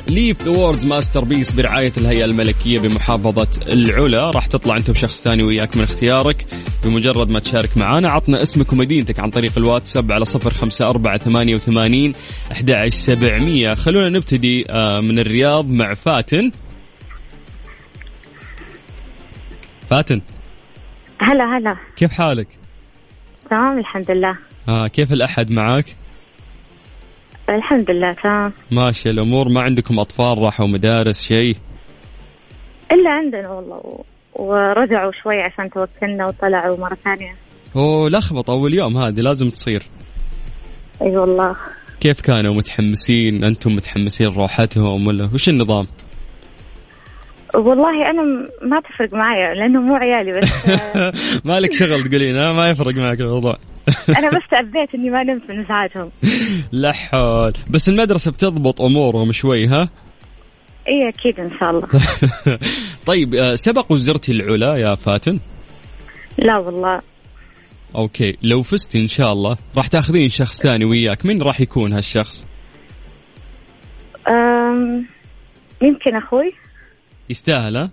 Live 0.09 0.43
the 0.43 0.49
World's 0.51 0.85
Masterpiece 0.85 1.51
برعاية 1.51 1.91
الهيئة 1.97 2.25
الملكية 2.25 2.79
بمحافظة 2.79 3.47
العلا. 3.71 4.31
راح 4.31 4.47
تطلع 4.47 4.77
أنت 4.77 4.89
وشخص 4.89 5.21
ثاني 5.21 5.43
وياك 5.43 5.77
من 5.77 5.83
اختيارك. 5.83 6.45
بمجرد 6.83 7.29
ما 7.29 7.39
تشارك 7.39 7.77
معنا 7.77 8.09
عطنا 8.09 8.41
اسمك 8.41 8.73
ومدينتك 8.73 9.19
عن 9.19 9.29
طريق 9.29 9.51
الواتساب 9.57 10.11
على 10.11 10.25
صفر 10.25 10.53
خمسة 10.53 10.89
أربعة 10.89 11.17
ثمانية 11.17 11.55
وثمانين 11.55 12.13
أحد 12.51 12.87
سبعمية. 12.87 13.73
خلونا 13.73 14.09
نبتدي 14.09 14.65
آه، 14.69 14.99
من 14.99 15.19
الرياض 15.19 15.69
مع 15.69 15.93
فاتن. 15.93 16.51
فاتن. 19.89 20.21
هلا 21.19 21.57
هلا. 21.57 21.77
كيف 21.95 22.11
حالك؟ 22.11 22.47
تمام 23.49 23.79
الحمد 23.79 24.11
لله. 24.11 24.37
آه 24.69 24.87
كيف 24.87 25.13
الأحد 25.13 25.51
معاك؟ 25.51 25.95
الحمد 27.49 27.91
لله 27.91 28.13
تمام. 28.13 28.53
ماشي 28.71 29.09
الأمور 29.09 29.49
ما 29.49 29.61
عندكم 29.61 29.99
أطفال 29.99 30.37
راحوا 30.37 30.67
مدارس 30.67 31.23
شيء؟ 31.23 31.55
إلا 32.91 33.09
عندنا 33.09 33.49
والله 33.49 33.75
و... 33.75 34.03
ورجعوا 34.35 35.11
شوي 35.23 35.41
عشان 35.41 35.69
توكلنا 35.69 36.27
وطلعوا 36.27 36.77
مرة 36.77 36.97
ثانية. 37.03 37.35
أوه 37.75 38.09
لخبط 38.09 38.49
أول 38.49 38.73
يوم 38.73 38.97
هذه 38.97 39.19
لازم 39.19 39.49
تصير. 39.49 39.83
أي 41.01 41.07
أيوة 41.07 41.21
والله. 41.21 41.55
كيف 41.99 42.21
كانوا 42.21 42.53
متحمسين؟ 42.53 43.43
أنتم 43.43 43.75
متحمسين 43.75 44.27
روحتهم 44.27 45.07
ولا 45.07 45.29
وش 45.33 45.49
النظام؟ 45.49 45.87
والله 47.55 48.09
أنا 48.09 48.21
ما 48.61 48.79
تفرق 48.79 49.13
معي 49.13 49.55
لأنه 49.55 49.81
مو 49.81 49.95
عيالي 49.95 50.39
بس. 50.39 50.53
مالك 51.49 51.73
شغل 51.73 52.03
تقولين 52.03 52.51
ما 52.51 52.69
يفرق 52.69 52.95
معك 52.95 53.21
الموضوع. 53.21 53.57
أنا 54.17 54.29
بس 54.29 54.43
تعبيت 54.51 54.95
إني 54.95 55.09
ما 55.09 55.23
نمت 55.23 55.49
من 55.49 55.59
ازعاجهم 55.59 56.11
لا 56.71 56.91
حول. 56.91 57.53
بس 57.69 57.89
المدرسة 57.89 58.31
بتضبط 58.31 58.81
أمورهم 58.81 59.31
شوي 59.31 59.67
ها؟ 59.67 59.89
اي 60.87 61.09
أكيد 61.09 61.39
إن 61.39 61.51
شاء 61.59 61.69
الله. 61.69 61.87
طيب 63.05 63.35
آه، 63.35 63.55
سبق 63.55 63.91
وزرتي 63.91 64.31
العلا 64.31 64.75
يا 64.75 64.95
فاتن؟ 64.95 65.39
لا 66.37 66.57
والله. 66.57 67.01
أوكي. 67.95 68.37
لو 68.43 68.61
فزتي 68.61 68.99
إن 68.99 69.07
شاء 69.07 69.33
الله 69.33 69.57
راح 69.77 69.87
تأخذين 69.87 70.29
شخص 70.29 70.61
ثاني 70.61 70.85
وياك. 70.85 71.25
مين 71.25 71.41
راح 71.41 71.61
يكون 71.61 71.93
هالشخص؟ 71.93 72.47
أم... 74.27 75.05
يمكن 75.81 76.15
أخوي؟ 76.15 76.53
يستاهل 77.29 77.77
ها؟ 77.77 77.91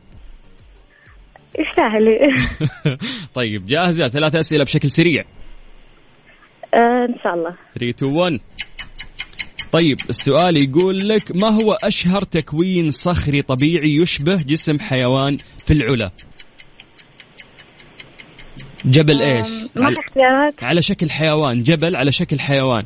يستاهل. 1.58 2.18
طيب 3.34 3.66
جاهزة؟ 3.66 4.08
ثلاث 4.08 4.34
أسئلة 4.34 4.64
بشكل 4.64 4.90
سريع. 4.90 5.24
آه 6.74 7.04
إن 7.08 7.14
شاء 7.22 7.34
الله. 7.34 7.54
3 7.74 7.90
2 7.90 8.12
1 8.12 8.40
طيب 9.72 9.96
السؤال 10.08 10.64
يقول 10.64 11.08
لك 11.08 11.42
ما 11.42 11.48
هو 11.48 11.72
أشهر 11.72 12.24
تكوين 12.24 12.90
صخري 12.90 13.42
طبيعي 13.42 13.96
يشبه 13.96 14.36
جسم 14.36 14.78
حيوان 14.78 15.36
في 15.66 15.72
العلا؟ 15.72 16.10
جبل 18.84 19.22
إيش؟ 19.22 19.46
ما 19.76 19.86
على, 19.86 19.96
على 20.62 20.82
شكل 20.82 21.10
حيوان 21.10 21.58
جبل 21.58 21.96
على 21.96 22.12
شكل 22.12 22.40
حيوان. 22.40 22.84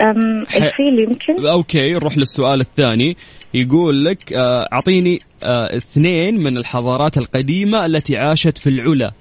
أم 0.00 0.38
الفيل 0.38 1.04
يمكن؟ 1.04 1.46
أوكي 1.46 1.92
نروح 1.92 2.18
للسؤال 2.18 2.60
الثاني. 2.60 3.16
يقول 3.54 4.04
لك 4.04 4.32
آه، 4.32 4.68
أعطيني 4.72 5.18
آه، 5.44 5.76
اثنين 5.76 6.44
من 6.44 6.58
الحضارات 6.58 7.18
القديمة 7.18 7.86
التي 7.86 8.16
عاشت 8.16 8.58
في 8.58 8.68
العلا. 8.68 9.12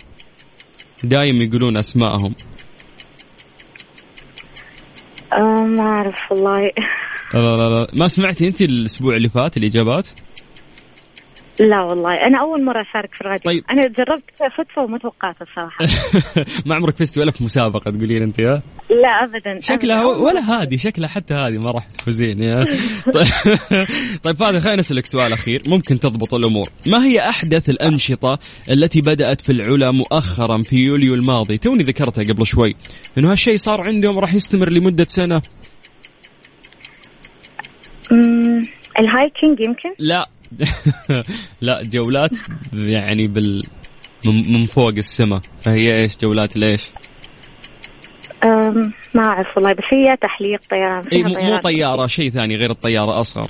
دايم 1.03 1.41
يقولون 1.41 1.77
اسمائهم 1.77 2.33
أه 5.33 5.63
ما 5.63 5.81
أعرف 5.81 6.31
والله. 6.31 6.71
آه، 7.35 7.87
ما 7.99 8.07
سمعتي 8.07 8.47
أنت 8.47 8.61
الأسبوع 8.61 9.15
اللي 9.15 9.29
فات 9.29 9.57
الإجابات؟ 9.57 10.07
لا 11.59 11.81
والله 11.81 12.13
أنا 12.13 12.41
أول 12.41 12.63
مرة 12.65 12.81
أشارك 12.81 13.15
في 13.15 13.21
الراديو. 13.21 13.51
طيب. 13.51 13.63
أنا 13.71 13.87
جربت 13.87 14.23
صدفه 14.57 14.81
وما 14.81 14.97
توقعت 14.97 15.35
الصراحة. 15.41 15.85
ما 16.65 16.75
عمرك 16.75 16.95
فزتي 16.95 17.19
ولا 17.19 17.31
في 17.31 17.43
مسابقة 17.43 17.91
تقولين 17.91 18.23
أنت 18.23 18.41
ها 18.41 18.61
لا 18.89 19.07
ابدا 19.07 19.59
شكلها 19.59 20.01
أبداً. 20.01 20.23
ولا 20.23 20.39
هذه 20.39 20.75
شكلها 20.77 21.09
حتى 21.09 21.33
هذه 21.33 21.57
ما 21.57 21.71
راح 21.71 21.85
تفوزين 21.85 22.43
يا؟ 22.43 22.65
طيب. 23.13 23.57
طيب 24.23 24.35
فهذا 24.35 24.59
خلينا 24.59 24.79
نسالك 24.79 25.05
سؤال 25.05 25.33
أخير. 25.33 25.61
ممكن 25.67 25.99
تضبط 25.99 26.33
الأمور. 26.33 26.69
ما 26.87 27.05
هي 27.05 27.19
أحدث 27.19 27.69
الأنشطة 27.69 28.39
التي 28.71 29.01
بدأت 29.01 29.41
في 29.41 29.51
العلا 29.51 29.91
مؤخرا 29.91 30.61
في 30.61 30.75
يوليو 30.75 31.13
الماضي؟ 31.13 31.57
توني 31.57 31.83
ذكرتها 31.83 32.33
قبل 32.33 32.45
شوي. 32.45 32.75
إنه 33.17 33.31
هالشيء 33.31 33.57
صار 33.57 33.81
عندهم 33.87 34.19
راح 34.19 34.33
يستمر 34.33 34.69
لمدة 34.69 35.05
سنة. 35.09 35.41
أمم، 38.11 38.61
ال 38.99 39.08
hiking 39.08 39.59
يمكن؟ 39.59 39.89
لا. 39.99 40.29
لا 41.61 41.81
جولات 41.83 42.31
يعني 42.73 43.27
بال 43.27 43.63
من 44.25 44.53
من 44.53 44.65
فوق 44.65 44.93
السماء 44.97 45.41
فهي 45.61 46.01
إيش 46.01 46.17
جولات 46.17 46.57
ليش؟ 46.57 46.89
ما 49.13 49.23
أعرف 49.25 49.47
والله 49.57 49.73
بس 49.73 49.85
هي 49.93 50.17
تحليق 50.21 50.59
طيران 50.69 51.07
إي 51.13 51.51
مو. 51.51 51.57
طيارة 51.57 52.07
شيء 52.07 52.29
ثاني 52.29 52.55
غير 52.55 52.71
الطيارة 52.71 53.19
أصغر 53.19 53.47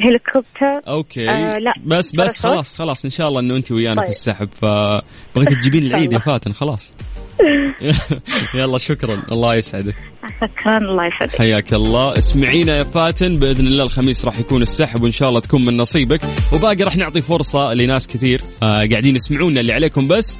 هليكوبتر 0.00 0.88
okay 0.88 1.30
آه، 1.30 1.52
لا. 1.58 1.72
بس 1.86 2.12
بس. 2.16 2.40
خلاص 2.40 2.76
خلاص 2.76 3.04
إن 3.04 3.10
شاء 3.10 3.28
الله 3.28 3.40
إنه 3.40 3.56
أنت 3.56 3.72
ويانا 3.72 3.94
في 3.94 4.00
طيب. 4.00 4.10
السحب 4.10 4.48
فبغيت 4.62 5.52
تجيبين 5.52 5.86
العيد 5.86 6.12
يا 6.12 6.18
الله. 6.18 6.18
فاتن 6.18 6.52
خلاص 6.52 6.92
يلا 8.58 8.78
شكرا. 8.78 9.22
الله 9.32 9.54
يسعدك. 9.54 9.94
شكرا 10.40 10.78
الله 10.78 11.06
يسعدك. 11.06 11.38
حياك 11.38 11.74
الله. 11.74 12.18
اسمعينا 12.18 12.76
يا 12.76 12.84
فاتن. 12.84 13.38
بإذن 13.38 13.66
الله 13.66 13.84
الخميس 13.84 14.24
راح 14.24 14.38
يكون 14.38 14.62
السحب 14.62 15.02
وإن 15.02 15.10
شاء 15.10 15.28
الله 15.28 15.40
تكون 15.40 15.64
من 15.64 15.76
نصيبك. 15.76 16.20
وباقي 16.52 16.82
راح 16.82 16.96
نعطي 16.96 17.22
فرصة 17.22 17.74
لناس 17.74 18.06
كثير. 18.06 18.42
آه 18.62 18.88
قاعدين 18.90 19.16
يسمعونا 19.16 19.60
اللي 19.60 19.72
عليكم 19.72 20.08
بس. 20.08 20.38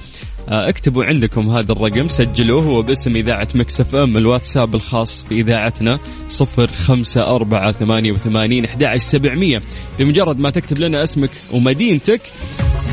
آه 0.49 0.69
اكتبوا 0.69 1.05
عندكم 1.05 1.49
هذا 1.49 1.73
الرقم 1.73 2.09
سجلوه 2.09 2.63
هو 2.63 2.83
باسم 2.83 3.17
إذاعة 3.17 3.49
مكسف 3.55 3.95
أم 3.95 4.17
الواتساب 4.17 4.75
الخاص 4.75 5.27
بإذاعتنا 5.31 5.99
صفر 6.29 6.67
خمسة 6.67 7.37
أربعة 7.37 7.73
ثمانية 7.73 8.13
وثمانين 8.13 8.65
أحد 8.65 8.97
سبعمية. 8.97 9.63
بمجرد 9.99 10.39
ما 10.39 10.51
تكتب 10.51 10.79
لنا 10.79 11.03
اسمك 11.03 11.31
ومدينتك 11.53 12.21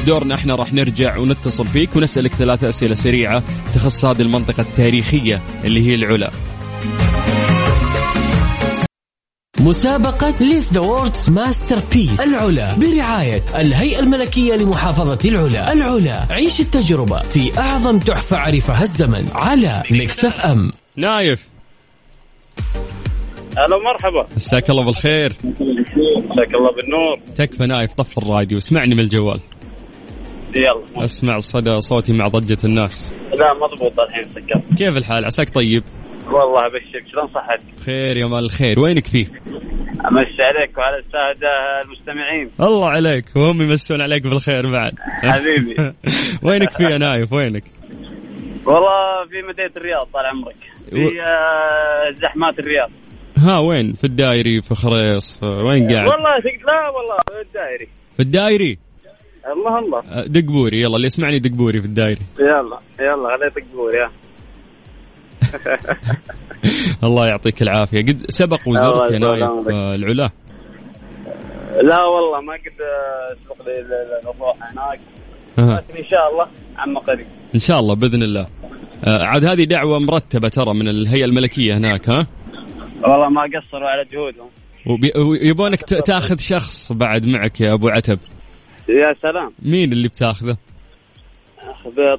دورنا 0.06 0.36
إحنا 0.36 0.56
راح 0.56 0.74
نرجع 0.74 1.18
ونتصل 1.18 1.66
فيك 1.66 1.96
ونسألك 1.96 2.34
ثلاث 2.34 2.64
أسئلة 2.64 2.96
سريعة 2.96 3.44
تخص 3.74 4.06
هذه 4.06 4.22
المنطقة 4.22 4.62
التاريخية 4.62 5.42
اللي 5.64 5.88
هي 5.88 5.96
العلا. 5.96 6.32
مسابقة 9.60 10.34
Live 10.42 10.74
the 10.74 10.80
World's 10.80 11.30
Masterpiece 11.30 12.22
العلا. 12.22 12.76
برعاية 12.76 13.44
الهيئة 13.56 14.00
الملكية 14.00 14.56
لمحافظة 14.56 15.30
العلا. 15.30 15.74
العلا. 15.74 16.26
عيش 16.30 16.60
التجربة 16.60 17.22
في 17.22 17.60
أعظم 17.60 18.00
تحفة 18.00 18.38
عرفها 18.38 18.84
الزمن 18.84 19.28
على 19.34 19.84
Mix 19.92 20.40
FM 20.40 20.72
نايف. 20.96 21.48
هلا 23.58 23.78
مرحبا. 23.86 24.36
مساك 24.36 24.70
الله 24.70 24.84
بالخير. 24.84 25.36
مساك 25.44 26.54
الله 26.54 26.72
بالنور. 26.76 27.20
تكفى 27.36 27.66
نايف 27.66 27.94
طف 27.94 28.18
الراديو. 28.18 28.58
اسمعني 28.58 28.96
من 28.96 29.04
الجوال. 29.04 29.40
يلا. 30.56 31.04
أسمع 31.04 31.40
صدى 31.40 31.82
صوتي 31.82 32.14
مع 32.14 32.28
ضجة 32.28 32.58
الناس. 32.64 33.14
لا 33.40 33.54
مضبوط 33.54 34.00
الحين 34.00 34.24
سكرت 34.24 34.78
كيف 34.78 34.98
الحال؟ 34.98 35.26
عساك 35.26 35.50
طيب؟ 35.50 35.84
والله 36.28 36.60
أبشرك. 36.66 37.08
شلون 37.12 37.28
صحتك؟ 37.28 37.80
خير 37.86 38.18
يا 38.18 38.26
مال 38.26 38.44
الخير. 38.46 38.80
وينك 38.80 39.08
فيه؟ 39.08 39.26
أمسي 40.08 40.44
عليك 40.44 40.78
وعلى 40.78 40.98
السادة 40.98 41.82
المستمعين. 41.86 42.50
الله 42.62 42.90
عليك. 42.90 43.26
وهم 43.36 43.62
يمسون 43.62 44.02
عليك 44.02 44.24
بالخير 44.24 44.72
بعد. 44.72 44.94
حبيبي. 45.00 45.76
وينك 46.48 46.72
فيه 46.72 46.86
يا 46.86 46.98
نايف؟ 46.98 47.34
وينك؟ 47.34 47.64
والله 48.66 49.26
في 49.30 49.42
مدينة 49.50 49.72
الرياض 49.78 50.08
طال 50.14 50.26
عمرك. 50.26 50.56
و- 50.92 50.96
في 50.96 51.22
آه، 51.22 52.12
زحمات 52.22 52.60
الرياض. 52.60 52.90
ها 53.38 53.60
وين؟ 53.60 53.94
في 53.94 54.04
الدايري 54.04 54.62
في 54.62 54.76
خريص. 54.76 55.44
وين 55.44 55.88
قاعد؟ 55.94 56.08
والله 56.08 56.38
لا 56.68 56.90
والله 56.90 57.42
الدائري. 57.48 57.88
في 58.16 58.20
الدايري 58.20 58.78
الله 59.54 59.80
الله 59.80 60.00
أه، 60.00 60.26
دق 60.28 60.46
بوري 60.46 60.82
يلا 60.82 60.96
اللي 60.96 61.06
يسمعني 61.06 61.40
دق 61.40 61.54
بوري 61.54 61.82
في 61.82 61.88
الدايري. 61.88 62.22
يلا 62.40 62.80
يلا 63.00 63.50
تقول 63.50 63.96
يا 63.96 64.10
الله 67.04 67.28
يعطيك 67.28 67.62
العافية. 67.62 68.02
قد 68.02 68.26
سبق 68.30 68.60
وزرت 68.68 69.12
يا 69.12 69.20
نايف 69.20 69.50
العلا؟ 69.70 70.30
لا 71.82 72.04
والله 72.04 72.42
ما 72.42 72.54
قد 72.54 72.78
سبق 73.46 73.66
لي 73.66 73.80
ال- 73.80 73.86
ال- 73.94 74.30
الروح 74.36 74.58
هناك. 74.72 75.00
لكن 75.58 75.98
إن 75.98 76.04
شاء 76.10 76.32
الله 76.32 76.48
عما 76.78 77.00
قريب. 77.00 77.26
إن 77.56 77.60
شاء 77.60 77.80
الله 77.80 77.96
بإذن 77.96 78.24
الله. 78.24 78.48
آه، 79.06 79.24
عاد 79.24 79.46
هذه 79.46 79.64
دعوة 79.64 80.00
مرتبة 80.00 80.50
ترى 80.50 80.74
من 80.74 80.88
الهيئة 80.88 81.26
الملكية 81.26 81.78
هناك 81.78 82.10
ها؟ 82.10 82.28
والله 83.04 83.30
ما 83.30 83.42
قصروا 83.42 83.90
على 83.90 84.06
جهودهم. 84.12 84.50
ويبونك 85.30 85.82
تأخذ 85.84 86.38
شخص 86.38 86.92
بعد 86.92 87.26
معك 87.28 87.62
يا 87.62 87.74
أبو 87.74 87.90
عتب. 87.90 88.20
يا 88.90 89.16
سلام. 89.22 89.52
مين 89.62 89.94
اللي 89.94 90.08
بتاخذه؟ 90.08 90.58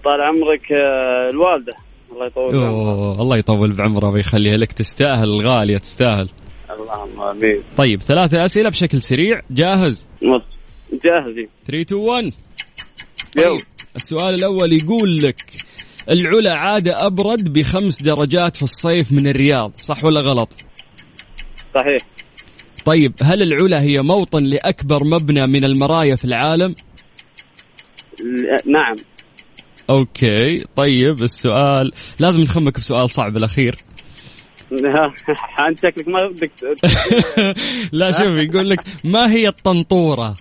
طال 0.05 0.21
عمرك 0.21 0.73
آه، 0.73 1.31
الوالدة. 1.31 1.75
الله 2.13 2.27
يطول 2.27 2.53
بعمرك 2.53 2.69
أوه 2.69 3.23
الله 3.23 3.37
يطول 3.37 3.73
بعمره 3.73 4.11
ويخليها 4.11 4.57
لك 4.57 4.73
تستاهل 4.73 5.29
الغالية 5.29 5.79
تستاهل. 5.79 6.29
اللهم 6.71 7.21
آمين. 7.21 7.63
طيب 7.77 8.01
ثلاثة 8.01 8.45
أسئلة 8.45 8.69
بشكل 8.69 9.03
سريع. 9.03 9.41
جاهز؟ 9.51 10.07
جاهزين 11.05 11.49
3 11.67 11.81
2 11.83 12.01
1 12.01 12.25
يو. 12.25 12.33
طيب 13.43 13.57
السؤال 13.97 14.35
الأول 14.35 14.73
يقول 14.73 15.23
لك 15.23 15.37
العلا 16.11 16.55
عادة 16.55 17.07
أبرد 17.07 17.53
بخمس 17.53 18.03
درجات 18.03 18.57
في 18.57 18.63
الصيف 18.63 19.13
من 19.13 19.27
الرياض 19.27 19.73
صح 19.77 20.05
ولا 20.05 20.21
غلط؟ 20.21 20.49
صحيح. 21.75 22.16
طيب 22.87 23.13
هل 23.23 23.43
العلا 23.43 23.83
هي 23.83 24.03
موطن 24.03 24.45
لأكبر 24.45 25.05
مبنى 25.05 25.47
من 25.47 25.65
المرايا 25.65 26.17
في 26.17 26.25
العالم؟ 26.25 26.75
نعم. 28.67 28.97
أوكي 29.91 30.65
طيب 30.77 31.23
السؤال 31.23 31.93
لازم 32.21 32.41
نخمك 32.41 32.79
بسؤال 32.79 33.11
صعب 33.11 33.37
الأخير. 33.37 33.77
أنت 35.69 35.79
شكلك 35.79 36.09
ما 36.09 36.29
بدك 36.29 36.51
لا 37.99 38.11
شوف 38.11 38.41
يقول 38.41 38.71
لك 38.71 38.81
ما 39.05 39.33
هي 39.33 39.49
الطنطورة؟ 39.49 40.37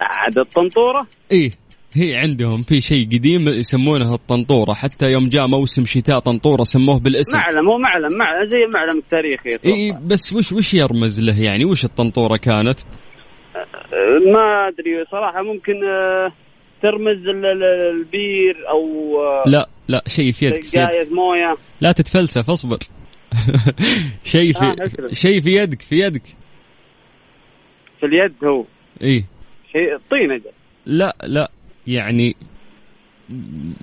عاد 0.00 0.38
الطنطورة؟ 0.38 1.06
إيه. 1.32 1.50
هي 1.96 2.16
عندهم 2.16 2.62
في 2.62 2.80
شيء 2.80 3.06
قديم 3.06 3.48
يسمونه 3.48 4.14
الطنطورة. 4.14 4.72
حتى 4.72 5.10
يوم 5.12 5.28
جاء 5.28 5.46
موسم 5.46 5.84
شتاء 5.84 6.18
طنطورة 6.18 6.62
سموه 6.62 6.98
بالاسم. 7.00 7.38
معلم 7.38 7.68
هو 7.70 7.78
معلم 7.78 8.18
معلم 8.18 8.48
زي 8.48 8.58
المعلم 8.64 8.98
التاريخي 8.98 9.48
إيه 9.48 9.74
إيه، 9.74 9.92
بس 10.06 10.32
وش 10.32 10.52
وش 10.52 10.74
يرمز 10.74 11.20
له 11.20 11.42
يعني؟ 11.42 11.64
وش 11.64 11.84
الطنطورة 11.84 12.36
كانت؟ 12.36 12.78
ما 14.32 14.68
أدري 14.68 15.04
صراحة 15.10 15.42
ممكن 15.42 15.84
أه، 15.84 16.32
ترمز 16.82 17.28
ال- 17.28 17.46
ال- 17.46 17.90
البير 18.00 18.56
أو 18.70 18.80
أه، 19.22 19.42
لا 19.48 19.68
لا 19.88 20.02
شيء 20.06 20.32
في 20.32 20.46
يدك 20.46 20.62
في 20.64 20.78
موية. 21.10 21.56
لا 21.80 21.92
تتفلسف 21.92 22.50
اصبر. 22.50 22.78
شيء 24.24 24.56
آه، 24.56 24.74
في 24.74 24.84
أسلم. 24.84 25.08
شيء 25.12 25.40
في 25.40 25.50
يدك 25.56 25.82
في 25.82 25.98
يدك. 25.98 26.22
في 28.00 28.06
اليد 28.06 28.44
هو. 28.44 28.64
إيه. 29.02 29.24
شيء 29.72 29.96
طينة. 30.10 30.36
جا. 30.36 30.50
لا 30.86 31.16
لا. 31.24 31.50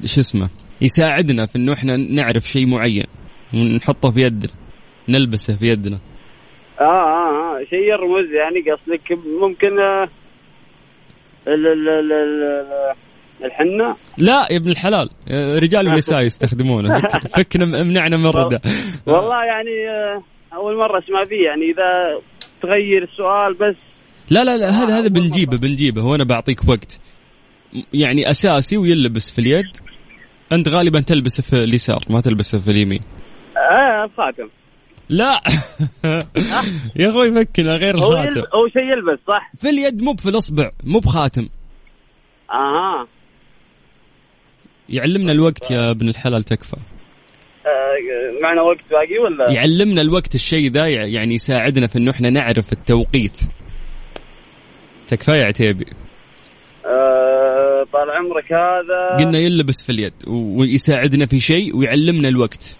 شو 0.05 0.19
اسمه 0.21 0.49
يساعدنا 0.81 1.45
في 1.45 1.55
إنه 1.55 1.73
إحنا 1.73 1.97
نعرف 1.97 2.43
شيء 2.43 2.67
معين 2.67 3.05
ونحطه 3.53 4.11
في 4.11 4.21
يدنا 4.21 4.51
نلبسه 5.09 5.55
في 5.55 5.65
يدنا. 5.67 5.99
آه 6.79 6.83
آه, 6.83 7.59
آه. 7.61 7.63
شيء 7.69 7.79
يرمز 7.79 8.31
يعني 8.31 8.59
قصدك. 8.71 9.19
ممكن 9.41 9.79
أه، 9.79 10.07
ال 11.47 11.67
ال 11.67 11.89
ال 11.89 12.11
ال 12.13 12.65
الحنة؟ 13.45 13.95
لا 14.17 14.47
يا 14.51 14.57
ابن 14.57 14.69
الحلال 14.71 15.09
رجال 15.63 15.87
ونساء 15.87 16.21
يستخدمونه. 16.21 16.99
فك- 16.99 17.27
فكنا 17.27 17.81
امنعنا 17.81 18.17
من 18.17 18.25
الردى 18.25 18.57
والله 19.05 19.43
يعني 19.45 19.89
أه، 19.89 20.23
أول 20.53 20.77
مرة 20.77 20.99
أسمع 20.99 21.25
فيه 21.25 21.45
يعني 21.45 21.65
إذا 21.71 22.19
تغير 22.61 23.03
السؤال 23.03 23.53
بس. 23.53 23.75
لا 24.29 24.43
لا 24.43 24.57
لا 24.57 24.69
هذا 24.69 24.99
هذا 24.99 25.07
بنجيبه 25.07 25.57
بنجيبه. 25.57 26.05
وأنا 26.05 26.23
بعطيك 26.23 26.69
وقت. 26.69 26.99
يعني 27.93 28.29
أساسي 28.29 28.77
ويلبس 28.77 29.31
في 29.31 29.39
اليد. 29.39 29.77
أنت 30.51 30.69
غالبا 30.69 31.01
تلبسه 31.01 31.43
في 31.43 31.63
اليسار 31.63 31.99
ما 32.09 32.21
تلبسه 32.21 32.59
في 32.59 32.71
اليمين. 32.71 33.01
آه 33.57 34.05
الخاتم 34.05 34.49
لا. 35.09 35.41
يا 36.95 37.09
أخوي 37.09 37.31
فكنا 37.31 37.75
غير 37.75 37.95
الخاتم 37.95 38.39
هو 38.39 38.67
شيء 38.67 38.83
يلبس 38.83 39.19
صح؟ 39.27 39.51
في 39.57 39.69
اليد 39.69 40.01
مو 40.01 40.15
في 40.15 40.29
الأصبع 40.29 40.71
مو 40.83 40.99
بخاتم. 40.99 41.49
أها 42.51 43.07
يعلمنا 44.89 45.31
الوقت 45.31 45.71
يا 45.71 45.91
ابن 45.91 46.09
الحلال 46.09 46.43
تكفى. 46.43 46.77
آه، 47.65 48.41
معنا 48.43 48.61
وقت 48.61 48.79
باقي 48.91 49.19
ولا؟ 49.19 49.51
يعلمنا 49.51 50.01
الوقت 50.01 50.35
الشيء 50.35 50.71
ذا 50.71 50.87
يعني 50.87 51.33
يساعدنا 51.33 51.87
في 51.87 51.97
إنه 51.97 52.11
إحنا 52.11 52.29
نعرف 52.29 52.73
التوقيت. 52.73 53.39
تكفى 55.07 55.31
يا 55.31 55.45
عتيبي. 55.45 55.85
طال 57.93 58.11
عمرك 58.11 58.53
هذا. 58.53 59.25
قلنا 59.25 59.39
يلبس 59.39 59.85
في 59.85 59.91
اليد 59.91 60.13
ويساعدنا 60.27 61.25
في 61.25 61.39
شيء 61.39 61.77
ويعلمنا 61.77 62.27
الوقت. 62.27 62.77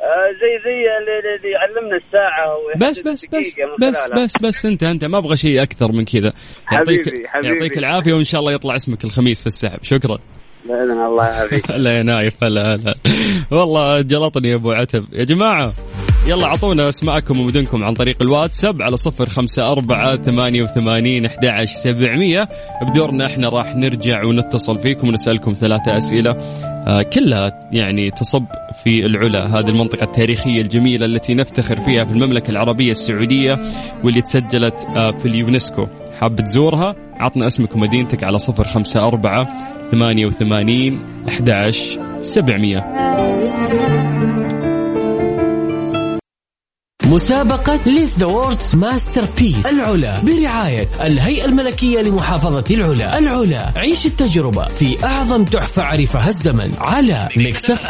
آه، 0.00 0.32
زي 0.32 0.62
زي 0.64 0.98
اللي, 0.98 1.50
يعلمنا 1.50 1.96
الساعة 1.96 2.56
بس 2.76 3.00
بس 3.00 3.26
بس 3.26 3.56
بس. 3.80 4.10
بس 4.16 4.42
بس 4.42 4.66
انت 4.66 4.82
انت 4.82 5.04
ما 5.04 5.18
أبغى 5.18 5.36
شيء 5.36 5.62
أكثر 5.62 5.92
من 5.92 6.04
كذا. 6.04 6.32
يعطيك 6.72 7.08
حبيبي، 7.08 7.28
حبيبي. 7.28 7.54
يعطيك 7.54 7.78
العافية 7.78 8.12
وإن 8.12 8.24
شاء 8.24 8.40
الله 8.40 8.52
يطلع 8.52 8.76
اسمك 8.76 9.04
الخميس 9.04 9.40
في 9.40 9.46
السحب. 9.46 9.78
شكرا. 9.82 10.18
بإذن 10.64 10.90
الله 10.90 11.24
يعافيك 11.24 11.70
لا 11.84 11.90
يا 11.90 12.02
نايف. 12.02 12.44
هلا 12.44 12.74
هلا. 12.74 12.94
والله 13.50 14.00
جلطني 14.00 14.48
يا 14.48 14.54
أبو 14.54 14.72
عتب. 14.72 15.04
يا 15.12 15.24
جماعة. 15.24 15.72
يلا 16.26 16.44
اعطونا 16.44 16.88
اسماءكم 16.88 17.40
ومدنكم 17.40 17.84
عن 17.84 17.94
طريق 17.94 18.16
الواتساب 18.22 18.82
على 18.82 18.96
صفر 18.96 19.28
خمسة 19.28 19.72
أربعة 19.72 20.16
ثمانية 20.16 20.62
وثمانين 20.62 21.26
أحد 21.26 21.64
سبعمية. 21.64 22.48
بدورنا 22.82 23.26
إحنا 23.26 23.48
راح 23.48 23.76
نرجع 23.76 24.24
ونتصل 24.24 24.78
فيكم 24.78 25.08
ونسألكم 25.08 25.52
ثلاثة 25.52 25.96
أسئلة. 25.96 26.30
آه 26.86 27.02
كلها 27.02 27.68
يعني 27.72 28.10
تصب 28.10 28.44
في 28.84 29.06
العلا. 29.06 29.58
هذه 29.58 29.68
المنطقة 29.68 30.04
التاريخية 30.04 30.60
الجميلة 30.60 31.06
التي 31.06 31.34
نفتخر 31.34 31.76
فيها 31.76 32.04
في 32.04 32.12
المملكة 32.12 32.50
العربية 32.50 32.90
السعودية 32.90 33.58
واللي 34.04 34.22
تسجلت 34.22 34.74
آه 34.96 35.10
في 35.10 35.26
اليونسكو. 35.26 35.86
حاب 36.20 36.36
تزورها؟ 36.36 36.94
عطنا 37.20 37.46
اسمك 37.46 37.76
ومدينتك 37.76 38.24
على 38.24 38.38
صفر 38.38 38.68
خمسة 38.68 39.06
أربعة 39.06 39.48
ثمانية 39.90 40.26
وثمانين 40.26 40.98
أحد 41.28 41.70
سبعمية. 42.20 42.78
مسابقة 47.10 47.80
Live 47.86 48.18
the 48.18 48.26
World's 48.26 48.74
Masterpiece 48.74 49.66
العلا 49.66 50.20
برعاية 50.20 50.88
الهيئة 51.00 51.44
الملكية 51.44 52.00
لمحافظة 52.00 52.64
العلا. 52.70 53.18
العلا 53.18 53.72
عيش 53.76 54.06
التجربة 54.06 54.64
في 54.68 55.04
أعظم 55.04 55.44
تحفة 55.44 55.82
عرفها 55.82 56.28
الزمن 56.28 56.74
على 56.78 57.28
Mix 57.36 57.70
F 57.70 57.86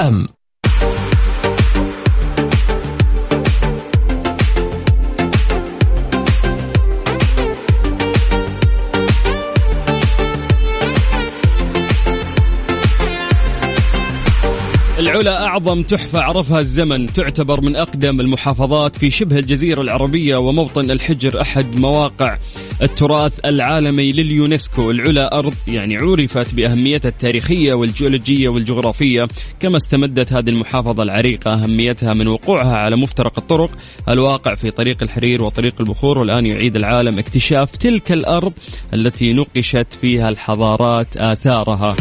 العلا 15.10 15.46
أعظم 15.46 15.82
تحفة 15.82 16.20
عرفها 16.20 16.58
الزمن 16.58 17.06
تعتبر 17.06 17.60
من 17.60 17.76
أقدم 17.76 18.20
المحافظات 18.20 18.96
في 18.96 19.10
شبه 19.10 19.38
الجزيرة 19.38 19.80
العربية 19.80 20.36
وموطن 20.36 20.90
الحجر 20.90 21.40
أحد 21.40 21.78
مواقع 21.78 22.38
التراث 22.82 23.32
العالمي 23.44 24.12
لليونسكو. 24.12 24.90
العلا 24.90 25.38
أرض 25.38 25.54
يعني 25.68 25.96
عرفت 25.96 26.54
بأهميتها 26.54 27.08
التاريخية 27.08 27.74
والجيولوجية 27.74 28.48
والجغرافية. 28.48 29.28
كما 29.60 29.76
استمدت 29.76 30.32
هذه 30.32 30.48
المحافظة 30.50 31.02
العريقة 31.02 31.54
أهميتها 31.54 32.14
من 32.14 32.28
وقوعها 32.28 32.76
على 32.76 32.96
مفترق 32.96 33.38
الطرق 33.38 33.70
الواقع 34.08 34.54
في 34.54 34.70
طريق 34.70 35.02
الحرير 35.02 35.42
وطريق 35.42 35.74
البخور 35.80 36.18
والآن 36.18 36.46
يعيد 36.46 36.76
العالم 36.76 37.18
اكتشاف 37.18 37.70
تلك 37.70 38.12
الأرض 38.12 38.52
التي 38.94 39.32
نقشت 39.32 39.98
فيها 40.00 40.28
الحضارات 40.28 41.16
آثارها. 41.16 41.96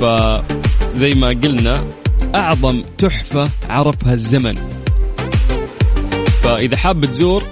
فزي 0.00 1.10
ما 1.10 1.28
قلنا 1.28 1.84
أعظم 2.34 2.82
تحفة 2.98 3.50
عرفها 3.68 4.12
الزمن. 4.12 4.54
فإذا 6.42 6.76
حاب 6.76 7.04
تزور 7.04 7.42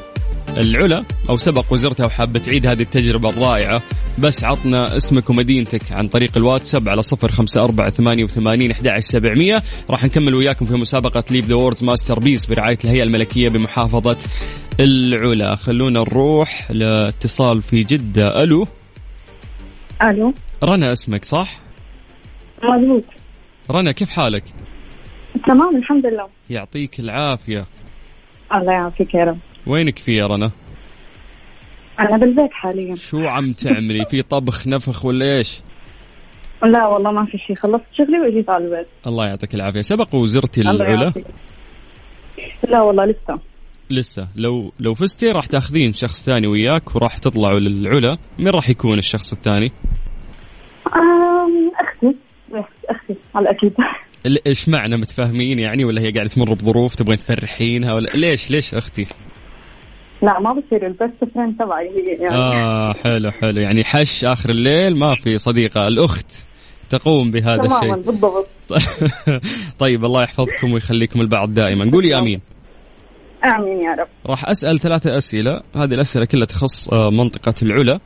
العلا 0.57 1.05
أو 1.29 1.37
سبق 1.37 1.65
وزرتها 1.71 2.07
وحاب 2.07 2.39
تعيد 2.39 2.67
هذه 2.67 2.83
التجربة 2.83 3.29
الرائعة 3.29 3.83
بس 4.19 4.45
عطنا 4.45 4.97
اسمك 4.97 5.31
ومدينتك 5.31 5.93
عن 5.93 6.09
طريق 6.09 6.37
الواتساب 6.37 6.89
على 6.89 7.03
صفر 7.03 7.33
خمسة 7.33 7.65
أربعة 7.65 7.91
ثمانية 7.91 8.25
وثمانين 8.25 8.71
أحد 8.71 8.99
سبعمية. 8.99 9.63
راح 9.91 10.05
نكمل 10.05 10.35
وياكم 10.35 10.65
في 10.65 10.75
مسابقة 10.75 11.25
Live 11.31 11.47
the 11.47 11.55
World's 11.55 11.85
Masterpiece 11.85 12.47
برعاية 12.47 12.79
الهيئة 12.85 13.03
الملكية 13.03 13.49
بمحافظة 13.49 14.17
العلا. 14.81 15.55
خلونا 15.55 16.01
نروح 16.01 16.71
لاتصال 16.71 17.63
في 17.63 17.83
جدة. 17.83 18.43
ألو؟ 18.43 18.67
ألو؟ 20.03 20.35
رنا 20.65 20.93
اسمك 20.93 21.25
صح؟ 21.25 21.61
مضبوط. 22.63 23.05
رنا 23.71 23.93
كيف 23.93 24.09
حالك؟ 24.09 24.45
تمام 25.47 25.77
الحمد 25.77 26.07
لله. 26.07 26.29
يعطيك 26.51 27.01
العافية. 27.01 27.67
الله 28.55 28.73
يعافيك 28.73 29.15
يا 29.15 29.25
رب. 29.25 29.39
وينك 29.67 29.99
في 29.99 30.13
يا 30.13 30.27
رنا؟ 30.27 30.51
أنا 32.01 32.17
بالبيت 32.17 32.53
حاليا. 32.53 32.95
شو 32.95 33.27
عم 33.27 33.53
تعملي؟ 33.53 34.05
في 34.11 34.23
طبخ 34.23 34.67
نفخ 34.67 35.05
ولا 35.05 35.37
إيش؟ 35.37 35.61
لا 36.63 36.87
والله 36.87 37.13
ما 37.13 37.27
في 37.27 37.39
شيء. 37.39 37.57
خلصت 37.57 37.85
شغلي 37.99 38.21
وإجيت 38.21 38.51
على 38.51 38.65
البيت. 38.65 38.87
الله 39.07 39.27
يعطيك 39.27 39.55
العافية. 39.55 39.81
سبق 39.81 40.15
وزرتي 40.15 40.61
العلا؟ 40.61 41.13
لا 42.69 42.83
والله 42.83 43.05
لسه. 43.05 43.39
لسه. 43.91 44.29
لو 44.37 44.73
لو 44.81 44.95
فزتي 44.95 45.31
راح 45.31 45.47
تاخذين 45.47 45.93
شخص 45.93 46.25
ثاني 46.25 46.47
وياك 46.47 46.97
وراح 46.97 47.19
تطلعوا 47.19 47.59
للعلا. 47.61 48.19
مين 48.39 48.49
راح 48.49 48.71
يكون 48.71 48.99
الشخص 48.99 49.33
الثاني؟ 49.33 49.73
أختي. 51.81 52.17
أختي. 52.91 53.15
على 53.35 53.51
الأكيد. 53.51 53.73
ال- 54.27 54.47
إيش 54.49 54.69
معنى 54.69 54.97
متفاهمين 54.97 55.59
يعني؟ 55.59 55.85
ولا 55.85 56.01
هي 56.01 56.11
قاعدة 56.11 56.29
تمر 56.31 56.55
بظروف 56.55 56.95
تبغين 56.95 57.19
تفرحينها 57.19 57.93
ولا 57.95 58.09
ليش 58.15 58.51
ليش 58.51 58.75
أختي؟ 58.75 59.07
لا 60.23 60.41
ما 60.41 60.53
بصير 60.53 60.87
البست 60.87 61.35
فريند 61.35 61.57
تبعي 61.59 61.89
هي 61.89 62.23
يعني. 62.23 62.35
آه 62.37 62.93
حلو 62.93 63.31
حلو. 63.31 63.61
يعني 63.61 63.85
حش 63.85 64.25
آخر 64.25 64.51
الليل 64.51 64.97
ما 64.97 65.15
في 65.15 65.39
صديقة. 65.39 65.89
الأخت 65.89 66.33
تقوم 66.91 67.31
بهذا 67.31 67.57
تماما 67.57 67.79
الشيء. 67.79 67.95
بالضبط. 67.95 68.49
طيب 69.83 70.05
الله 70.05 70.23
يحفظكم 70.23 70.73
ويخليكم 70.73 71.21
البعض 71.21 71.55
دائما. 71.55 71.91
قولي 71.91 72.19
آمين. 72.19 72.41
آمين 73.45 73.83
يا 73.83 73.95
رب. 74.03 74.09
راح 74.27 74.49
أسأل 74.49 74.79
ثلاثة 74.81 75.17
أسئلة. 75.17 75.61
هذه 75.77 75.95
الأسئلة 75.95 76.25
كلها 76.25 76.45
تخص 76.45 76.89
آه، 76.89 77.11
منطقة 77.11 77.55
العلا. 77.63 78.01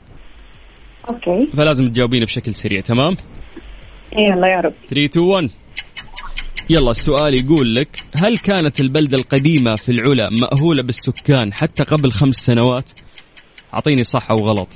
Okay. 1.08 1.46
فلازم 1.56 1.88
تجاوبين 1.88 2.24
بشكل 2.24 2.54
سريع 2.54 2.80
تمام؟ 2.80 3.16
يلا 4.12 4.48
يا 4.48 4.60
رب. 4.60 4.72
3 4.90 5.04
2 5.04 5.26
1 5.26 5.50
يلا 6.70 6.90
السؤال 6.90 7.34
يقول 7.44 7.74
لك 7.74 7.88
هل 8.16 8.38
كانت 8.38 8.80
البلدة 8.80 9.18
القديمة 9.18 9.76
في 9.76 9.92
العلا 9.92 10.28
مأهولة 10.30 10.82
بالسكان 10.82 11.52
حتى 11.52 11.82
قبل 11.84 12.10
خمس 12.12 12.36
سنوات؟ 12.36 12.90
أعطيني 13.74 14.04
صح 14.04 14.30
أو 14.30 14.36
غلط. 14.36 14.68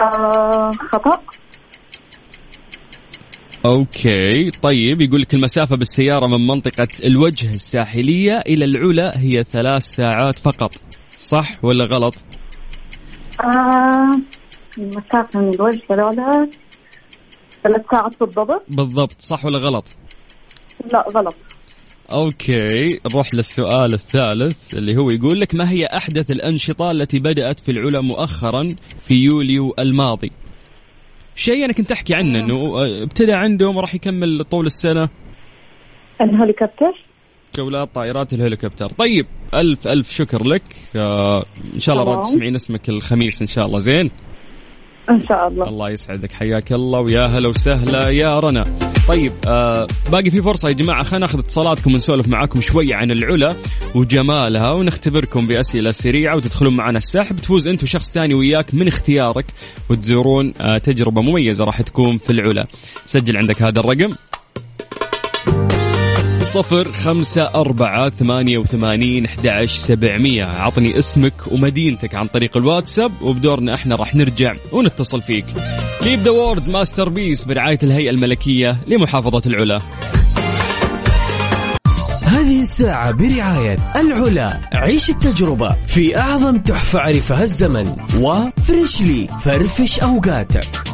آه 0.00 0.70
خطأ. 0.92 1.20
okay 3.64 4.50
طيب 4.50 5.00
يقول 5.00 5.20
لك 5.22 5.34
المسافة 5.34 5.76
بالسيارة 5.76 6.26
من 6.26 6.46
منطقة 6.46 6.88
الوجه 7.04 7.54
الساحلية 7.54 8.38
إلى 8.46 8.64
العلا 8.64 9.18
هي 9.18 9.44
ثلاث 9.44 9.82
ساعات 9.82 10.38
فقط. 10.38 10.72
صح 11.18 11.64
ولا 11.64 11.84
غلط؟ 11.84 12.14
آه 13.40 14.18
المسافة 14.78 15.40
من 15.40 15.54
الوجه 15.54 15.82
للعلا 15.90 16.48
ثلاث 17.64 17.82
ساعات 17.90 18.20
بالضبط 18.20 18.62
بالضبط 18.68 19.16
صح 19.18 19.44
ولا 19.44 19.58
غلط؟ 19.58 19.84
لا 20.92 21.06
غلط. 21.16 21.36
أوكي 22.12 23.00
نروح 23.10 23.34
للسؤال 23.34 23.94
الثالث 23.94 24.74
اللي 24.74 24.96
هو 24.96 25.10
يقول 25.10 25.40
لك 25.40 25.54
ما 25.54 25.70
هي 25.70 25.86
أحدث 25.86 26.30
الأنشطة 26.30 26.90
التي 26.90 27.18
بدأت 27.18 27.60
في 27.60 27.70
العلا 27.70 28.00
مؤخرا 28.00 28.68
في 29.00 29.14
يوليو 29.14 29.74
الماضي؟ 29.78 30.32
شيء 31.36 31.64
أنا 31.64 31.72
كنت 31.72 31.92
أحكي 31.92 32.14
عنه 32.14 32.38
إنه 32.40 32.54
آه، 32.54 33.02
ابتدى 33.02 33.32
عندهم 33.32 33.76
وراح 33.76 33.94
يكمل 33.94 34.44
طول 34.44 34.66
السنة. 34.66 35.08
الهليكوبتر؟ 36.20 37.04
جولات 37.56 37.94
طائرات 37.94 38.32
الهليكوبتر. 38.32 38.90
طيب 38.90 39.26
ألف 39.54 39.88
ألف 39.88 40.10
شكر 40.10 40.44
لك. 40.44 40.62
آه 40.96 41.44
إن 41.74 41.80
شاء 41.80 41.96
الله. 41.96 42.14
راح 42.14 42.22
تسمعين 42.22 42.54
اسمك 42.54 42.88
الخميس 42.88 43.40
إن 43.40 43.46
شاء 43.46 43.66
الله. 43.66 43.78
زين. 43.78 44.10
إن 45.10 45.20
شاء 45.20 45.48
الله. 45.48 45.68
الله 45.68 45.90
يسعدك. 45.90 46.32
حياك 46.32 46.72
الله 46.72 47.00
ويا 47.00 47.26
هلا 47.26 47.48
وسهلا 47.48 48.08
يا 48.08 48.40
رنا. 48.40 48.64
طيب 49.08 49.32
آه 49.46 49.86
باقي 50.12 50.30
في 50.30 50.42
فرصة 50.42 50.68
يا 50.68 50.74
جماعة 50.74 51.02
خلينا 51.02 51.26
ناخذ 51.26 51.38
اتصالاتكم 51.38 51.92
ونسولف 51.92 52.28
معاكم 52.28 52.60
شوية 52.60 52.94
عن 52.94 53.10
العلا 53.10 53.56
وجمالها 53.94 54.70
ونختبركم 54.70 55.46
بأسئلة 55.46 55.90
سريعة 55.90 56.36
وتدخلون 56.36 56.76
معنا 56.76 56.98
السحب. 56.98 57.36
تفوز 57.40 57.68
أنت 57.68 57.82
وشخص 57.82 58.12
ثاني 58.12 58.34
وياك 58.34 58.74
من 58.74 58.88
اختيارك 58.88 59.46
وتزورون 59.90 60.54
آه 60.60 60.78
تجربة 60.78 61.22
مميزة 61.22 61.64
راح 61.64 61.82
تكون 61.82 62.18
في 62.18 62.30
العلا. 62.30 62.66
سجل 63.06 63.36
عندك 63.36 63.62
هذا 63.62 63.80
الرقم. 63.80 64.10
صفر 66.44 66.92
خمسة 66.92 67.42
أربعة 67.42 68.10
ثمانية 68.10 68.58
وثمانين 68.58 69.24
أحد 69.24 69.64
سبعمية. 69.64 70.44
عطني 70.44 70.98
اسمك 70.98 71.52
ومدينتك 71.52 72.14
عن 72.14 72.26
طريق 72.26 72.56
الواتساب 72.56 73.12
وبدورنا 73.22 73.74
إحنا 73.74 73.94
راح 73.96 74.14
نرجع 74.14 74.54
ونتصل 74.72 75.22
فيك. 75.22 75.44
Live 76.02 76.20
the 76.20 76.30
World's 76.30 76.70
Masterpiece 76.70 77.44
برعاية 77.44 77.78
الهيئة 77.82 78.10
الملكية 78.10 78.80
لمحافظة 78.86 79.42
العلا. 79.46 79.80
هذه 82.22 82.62
الساعة 82.62 83.10
برعاية 83.12 83.76
العلا. 83.96 84.60
عيش 84.74 85.10
التجربة 85.10 85.68
في 85.86 86.18
أعظم 86.18 86.58
تحفة 86.58 87.00
عرفها 87.00 87.42
الزمن. 87.42 87.96
و 88.18 88.32
Freshly 88.32 89.28
فرفش 89.44 90.00
أوقاتك. 90.00 90.93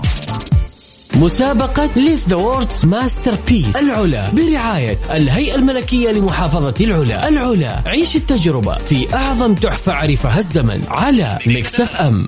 مسابقة 1.16 1.90
Live 1.96 2.28
the 2.28 2.36
World's 2.36 2.84
Masterpiece 2.84 3.76
العلا. 3.76 4.30
برعاية 4.30 4.98
الهيئة 5.10 5.54
الملكية 5.54 6.10
لمحافظة 6.10 6.74
العلا. 6.80 7.28
العلا. 7.28 7.82
عيش 7.86 8.16
التجربة 8.16 8.78
في 8.78 9.14
أعظم 9.14 9.54
تحفة 9.54 9.92
عرفها 9.92 10.38
الزمن 10.38 10.84
على 10.88 11.38
Mix 11.46 11.96
FM 11.96 12.26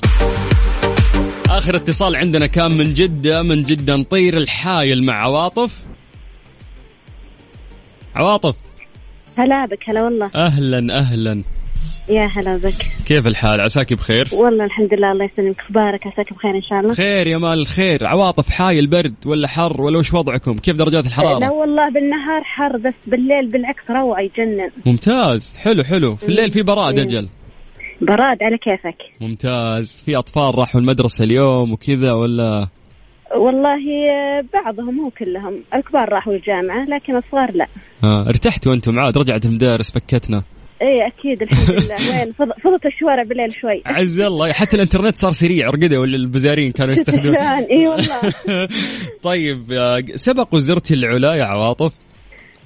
آخر 1.51 1.77
اتصال 1.77 2.17
عندنا 2.17 2.47
كان 2.47 2.71
من 2.71 2.95
جدة 2.95 3.43
من 3.43 3.63
جدة 3.63 3.97
نطير 3.97 4.37
لحايل 4.37 5.05
مع 5.05 5.15
عواطف. 5.15 5.83
عواطف. 8.15 8.55
هلا 9.37 9.67
بك 9.67 9.79
هلا 9.89 10.03
والله. 10.03 10.31
أهلا 10.35 10.99
أهلا. 10.99 11.43
يا 12.09 12.27
هلا 12.27 12.55
بك 12.55 13.07
كيف 13.07 13.27
الحال؟ 13.27 13.61
عساك 13.61 13.93
بخير؟ 13.93 14.29
والله 14.33 14.65
الحمد 14.65 14.95
لله 14.95 15.13
الله 15.13 15.25
يسلمك. 15.25 15.61
أخبارك؟ 15.61 16.07
عساك 16.07 16.33
بخير 16.33 16.57
إن 16.57 16.63
شاء 16.63 16.81
الله؟ 16.81 16.95
خير 16.95 17.27
يا 17.27 17.37
مال 17.39 17.59
الخير 17.59 18.07
عواطف 18.07 18.49
حايل 18.51 18.87
برد 18.87 19.15
ولا 19.27 19.49
حر 19.49 19.81
ولا 19.81 19.99
وش 19.99 20.15
وضعكم؟ 20.15 20.55
كيف 20.57 20.77
درجات 20.77 21.05
لا 21.05 21.11
الحرارة 21.11 21.53
والله 21.53 21.91
بالنهار 21.91 22.43
حر 22.45 22.77
بس 22.77 22.95
بالليل 23.07 23.51
بالعكس 23.53 23.83
روعة 23.91 24.21
يجنن. 24.21 24.71
ممتاز. 24.87 25.57
حلو 25.57 25.83
حلو. 25.83 26.17
في 26.17 26.29
الليل 26.29 26.51
في 26.51 26.63
براد 26.63 27.01
مم. 27.01 27.07
أجل. 27.07 27.29
براد 28.01 28.43
على 28.43 28.59
كيفك؟ 28.59 28.99
ممتاز. 29.21 30.03
في 30.07 30.17
أطفال 30.17 30.59
راحوا 30.59 30.81
المدرسة 30.81 31.25
اليوم 31.25 31.73
وكذا 31.73 32.13
ولا؟ 32.13 32.67
والله 33.37 33.81
آه، 34.11 34.45
بعضهم 34.55 34.95
مو 34.97 35.11
كلهم. 35.11 35.55
الكبار 35.75 36.09
راحوا 36.09 36.33
الجامعة 36.33 36.85
لكن 36.85 37.17
الصغار 37.17 37.51
لا. 37.55 37.67
آه 38.05 38.29
ارتحتوا 38.29 38.75
أنتم 38.75 38.99
عاد 38.99 39.19
رجعت 39.19 39.45
المدارس 39.45 39.93
فكتنا. 39.93 40.43
إيه 40.83 41.07
أكيد 41.07 41.43
الحمد 41.43 41.71
لله. 41.85 42.19
وين؟ 42.19 42.33
فض- 42.33 42.61
فضت 42.65 42.87
الشوارع 42.87 43.23
بالليل 43.23 43.55
شوي. 43.61 43.83
عز 43.87 44.21
الله. 44.21 44.53
حتى 44.53 44.77
الإنترنت 44.77 45.19
صار 45.19 45.31
سريع 45.31 45.71
رقدة 45.71 46.01
ولا 46.01 46.17
البزارين 46.17 46.73
كانوا 46.73 46.93
يستخدمون. 46.99 47.37
إي 47.37 47.89
والله. 47.89 48.69
طيب 49.23 49.73
آه، 49.73 50.03
سبق 50.15 50.55
وزرتي 50.55 50.95
العلا 50.95 51.35
يا 51.35 51.45
عواطف؟ 51.45 51.93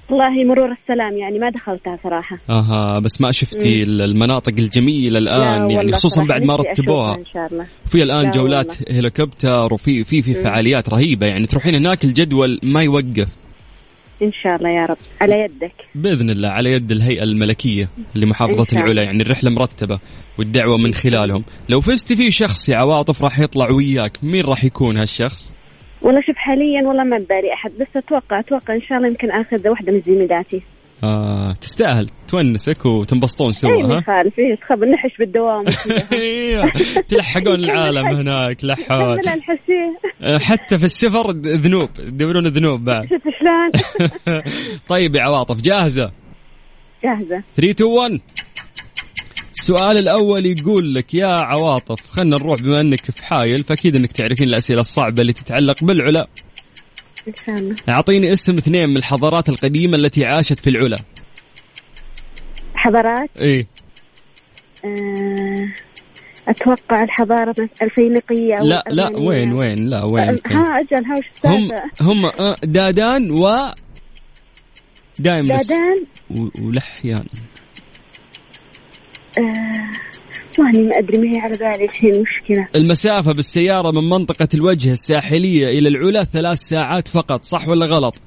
والله 0.09 0.43
مرور 0.43 0.71
السلام 0.71 1.17
يعني 1.17 1.39
ما 1.39 1.49
دخلتها 1.49 1.97
صراحة. 2.03 2.37
أها 2.49 2.99
بس 2.99 3.21
ما 3.21 3.31
شفتي 3.31 3.83
المناطق 3.83 4.53
الجميلة 4.59 5.19
لا 5.19 5.37
الآن 5.37 5.71
يعني 5.71 5.91
خصوصا 5.91 6.23
بعد 6.25 6.43
ما 6.43 6.55
رتبوها. 6.55 7.15
إن 7.15 7.25
شاء 7.33 7.47
الله. 7.51 7.65
في 7.85 8.03
الآن 8.03 8.23
لا 8.25 8.31
جولات 8.31 8.91
هليكوبتر 8.91 9.73
وفي 9.73 10.03
في 10.03 10.21
في 10.21 10.33
فعاليات 10.33 10.89
رهيبة 10.89 11.27
يعني 11.27 11.45
تروحين 11.47 11.75
هناك 11.75 12.03
الجدول 12.03 12.59
ما 12.63 12.83
يوقف. 12.83 13.27
إن 14.21 14.31
شاء 14.31 14.55
الله 14.55 14.69
يا 14.69 14.85
رب. 14.85 14.97
على 15.21 15.35
يدك. 15.41 15.73
بإذن 15.95 16.29
الله 16.29 16.49
على 16.49 16.71
يد 16.71 16.91
الهيئة 16.91 17.23
الملكية 17.23 17.89
لمحافظة. 18.15 18.67
العلا 18.73 19.03
يعني 19.03 19.23
الرحلة 19.23 19.49
مرتبة 19.51 19.99
والدعوة 20.39 20.77
من 20.77 20.93
خلالهم. 20.93 21.43
لو 21.69 21.81
فزتي 21.81 22.15
في 22.15 22.31
شخص 22.31 22.69
يا 22.69 22.75
عواطف 22.75 23.23
راح 23.23 23.39
يطلع 23.39 23.71
وياك. 23.71 24.23
مين 24.23 24.45
راح 24.45 24.63
يكون 24.63 24.97
هالشخص؟ 24.97 25.53
والله 26.01 26.21
شوف 26.21 26.35
حاليا 26.35 26.87
والله 26.87 27.03
ما 27.03 27.17
ببالي 27.17 27.53
أحد 27.53 27.71
بس 27.71 27.87
أتوقع 27.95 28.39
أتوقع 28.39 28.75
إن 28.75 28.81
شاء 28.81 28.97
الله 28.97 29.07
يمكن 29.07 29.31
آخذ 29.31 29.69
واحدة 29.69 29.91
من 29.91 30.01
زميلاتي. 30.01 30.61
آه 31.03 31.53
تستاهل 31.53 32.07
تونسك 32.27 32.85
وتنبسطون 32.85 33.51
سوا 33.51 33.83
ها؟ 33.83 33.97
يخالف 33.97 34.39
إيه، 34.39 34.55
تخاف 34.55 34.79
نحش 34.79 35.17
بالدوام. 35.19 35.65
إيه، 36.13 36.71
تلحقون 37.07 37.59
العالم 37.63 38.07
هناك 38.07 38.63
الحسيه 39.33 39.99
آه، 40.21 40.37
حتى 40.37 40.77
في 40.79 40.85
السفر 40.85 41.31
ذنوب 41.31 41.93
تدورون 41.93 42.47
ذنوب 42.47 42.85
بعد. 42.85 43.05
شفت 43.05 43.23
شلون 43.39 43.71
طيب 44.89 45.15
يا 45.15 45.21
عواطف 45.21 45.61
جاهزة؟ 45.61 46.11
جاهزة. 47.03 47.43
3 47.55 47.71
2 47.71 47.89
1 47.89 48.19
السؤال 49.55 49.97
الأول 49.97 50.45
يقول 50.45 50.93
لك 50.93 51.13
يا 51.13 51.27
عواطف 51.27 52.09
خلنا 52.09 52.35
نروح 52.37 52.61
بما 52.61 52.79
أنك 52.81 53.11
في 53.11 53.25
حايل 53.25 53.63
فأكيد 53.63 53.95
أنك 53.95 54.11
تعرفين 54.11 54.47
الأسئلة 54.47 54.79
الصعبة 54.79 55.21
اللي 55.21 55.33
تتعلق 55.33 55.83
بالعلا. 55.83 56.27
الله 57.49 57.75
أعطيني 57.89 58.33
اسم 58.33 58.53
اثنين 58.53 58.89
من 58.89 58.97
الحضارات 58.97 59.49
القديمة 59.49 59.97
التي 59.97 60.25
عاشت 60.25 60.59
في 60.59 60.69
العلا. 60.69 60.97
حضارات؟ 62.75 63.29
إيه 63.41 63.67
آه، 64.85 65.69
أتوقع 66.47 67.03
الحضارة 67.03 67.55
الفينيقية 67.81 68.55
لا 68.61 68.83
لا. 68.89 69.11
وين 69.19 69.53
وين؟ 69.59 69.89
لا 69.89 70.03
وين 70.03 70.23
ها 70.23 70.73
أجل 70.79 71.05
ها 71.05 71.13
وش 71.17 71.25
هم 71.45 71.71
هم 72.01 72.25
آه، 72.25 72.55
دادان 72.63 73.31
و 73.31 73.71
دايم 75.19 75.47
بس 75.55 75.67
دادان؟ 75.67 76.05
و- 76.29 76.49
ولحيان. 76.61 77.25
والله 80.59 80.81
ما 80.81 80.97
أدري 80.97 81.17
ما 81.17 81.35
هي 81.35 81.39
على 81.39 81.57
بالي 81.57 81.85
الحين 81.85 82.21
مشكلة 82.21 82.67
المسافة 82.75 83.33
بالسيارة 83.33 84.01
من 84.01 84.09
منطقة 84.09 84.47
الوجه 84.53 84.91
الساحلية 84.91 85.67
إلى 85.67 85.89
العلا 85.89 86.23
ثلاث 86.23 86.57
ساعات 86.57 87.07
فقط 87.07 87.43
صح 87.43 87.67
ولا 87.67 87.85
غلط؟ 87.85 88.21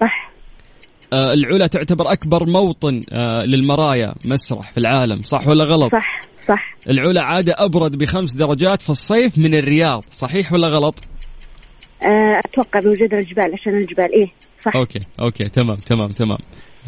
صح 0.00 0.32
آه 1.12 1.32
العلا 1.32 1.66
تعتبر 1.66 2.12
أكبر 2.12 2.46
موطن 2.46 3.02
آه 3.12 3.44
للمرايا 3.44 4.14
مسرح 4.24 4.72
في 4.72 4.78
العالم 4.78 5.20
صح 5.20 5.48
ولا 5.48 5.64
غلط؟ 5.64 5.92
صح 5.92 6.20
صح 6.48 6.60
العلا 6.90 7.24
عادة 7.24 7.54
أبرد 7.58 7.98
بخمس 7.98 8.32
درجات 8.34 8.82
في 8.82 8.90
الصيف 8.90 9.38
من 9.38 9.54
الرياض 9.54 10.04
صحيح 10.10 10.52
ولا 10.52 10.68
غلط؟ 10.68 10.94
آه، 12.06 12.40
أتوقع 12.44 12.80
بوجود 12.80 13.14
الجبال 13.14 13.54
عشان 13.54 13.78
الجبال 13.78 14.12
إيه 14.12 14.32
صح 14.60 14.76
okay 14.76 14.98
okay 15.20 15.48
تمام 15.48 15.76
تمام 15.76 16.10
تمام 16.10 16.38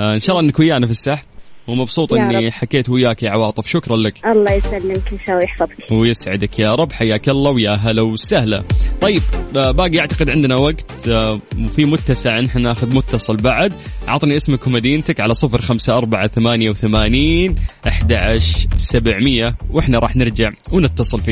آه 0.01 0.15
إن 0.15 0.19
شاء 0.19 0.37
الله 0.37 0.49
إنك 0.49 0.59
ويانا 0.59 0.87
في 0.87 0.93
السحب 0.93 1.25
ومبسوط 1.69 2.15
إني 2.15 2.47
رب. 2.47 2.53
حكيت 2.53 2.89
وياك 2.89 3.23
يا 3.23 3.31
عواطف. 3.31 3.67
شكرا 3.67 3.97
لك. 3.97 4.27
الله 4.27 4.53
يسلمك 4.53 5.13
إن 5.13 5.19
شاء 5.27 5.31
الله 5.31 5.43
يحفظك. 5.45 5.93
ويسعدك 5.93 6.59
يا 6.59 6.75
رب. 6.75 6.93
حياك 6.93 7.29
الله 7.29 7.51
ويا 7.51 7.71
هلا 7.71 8.03
وسهلا. 8.03 8.65
طيب 9.01 9.23
آه، 9.57 9.71
باقي 9.71 9.99
أعتقد 9.99 10.31
عندنا 10.31 10.57
وقت 10.57 11.09
آه، 11.09 11.41
وفي 11.65 11.85
متسع 11.85 12.41
نحن 12.41 12.63
ناخذ 12.63 12.97
متصل 12.97 13.37
بعد. 13.37 13.73
أعطني 14.09 14.37
اسمك 14.37 14.67
ومدينتك 14.67 15.21
على 15.21 15.35
صفر 15.35 15.63
خمسة 15.63 15.99
أربعة 15.99 16.27
ثمانية 16.27 16.71
وثمانين 16.71 17.55
أحد 17.89 18.39
سبعمية 18.79 19.57
وإحنا 19.71 19.99
راح 19.99 20.17
نرجع 20.17 20.51
ونتصل 20.73 21.21
فيك. 21.21 21.29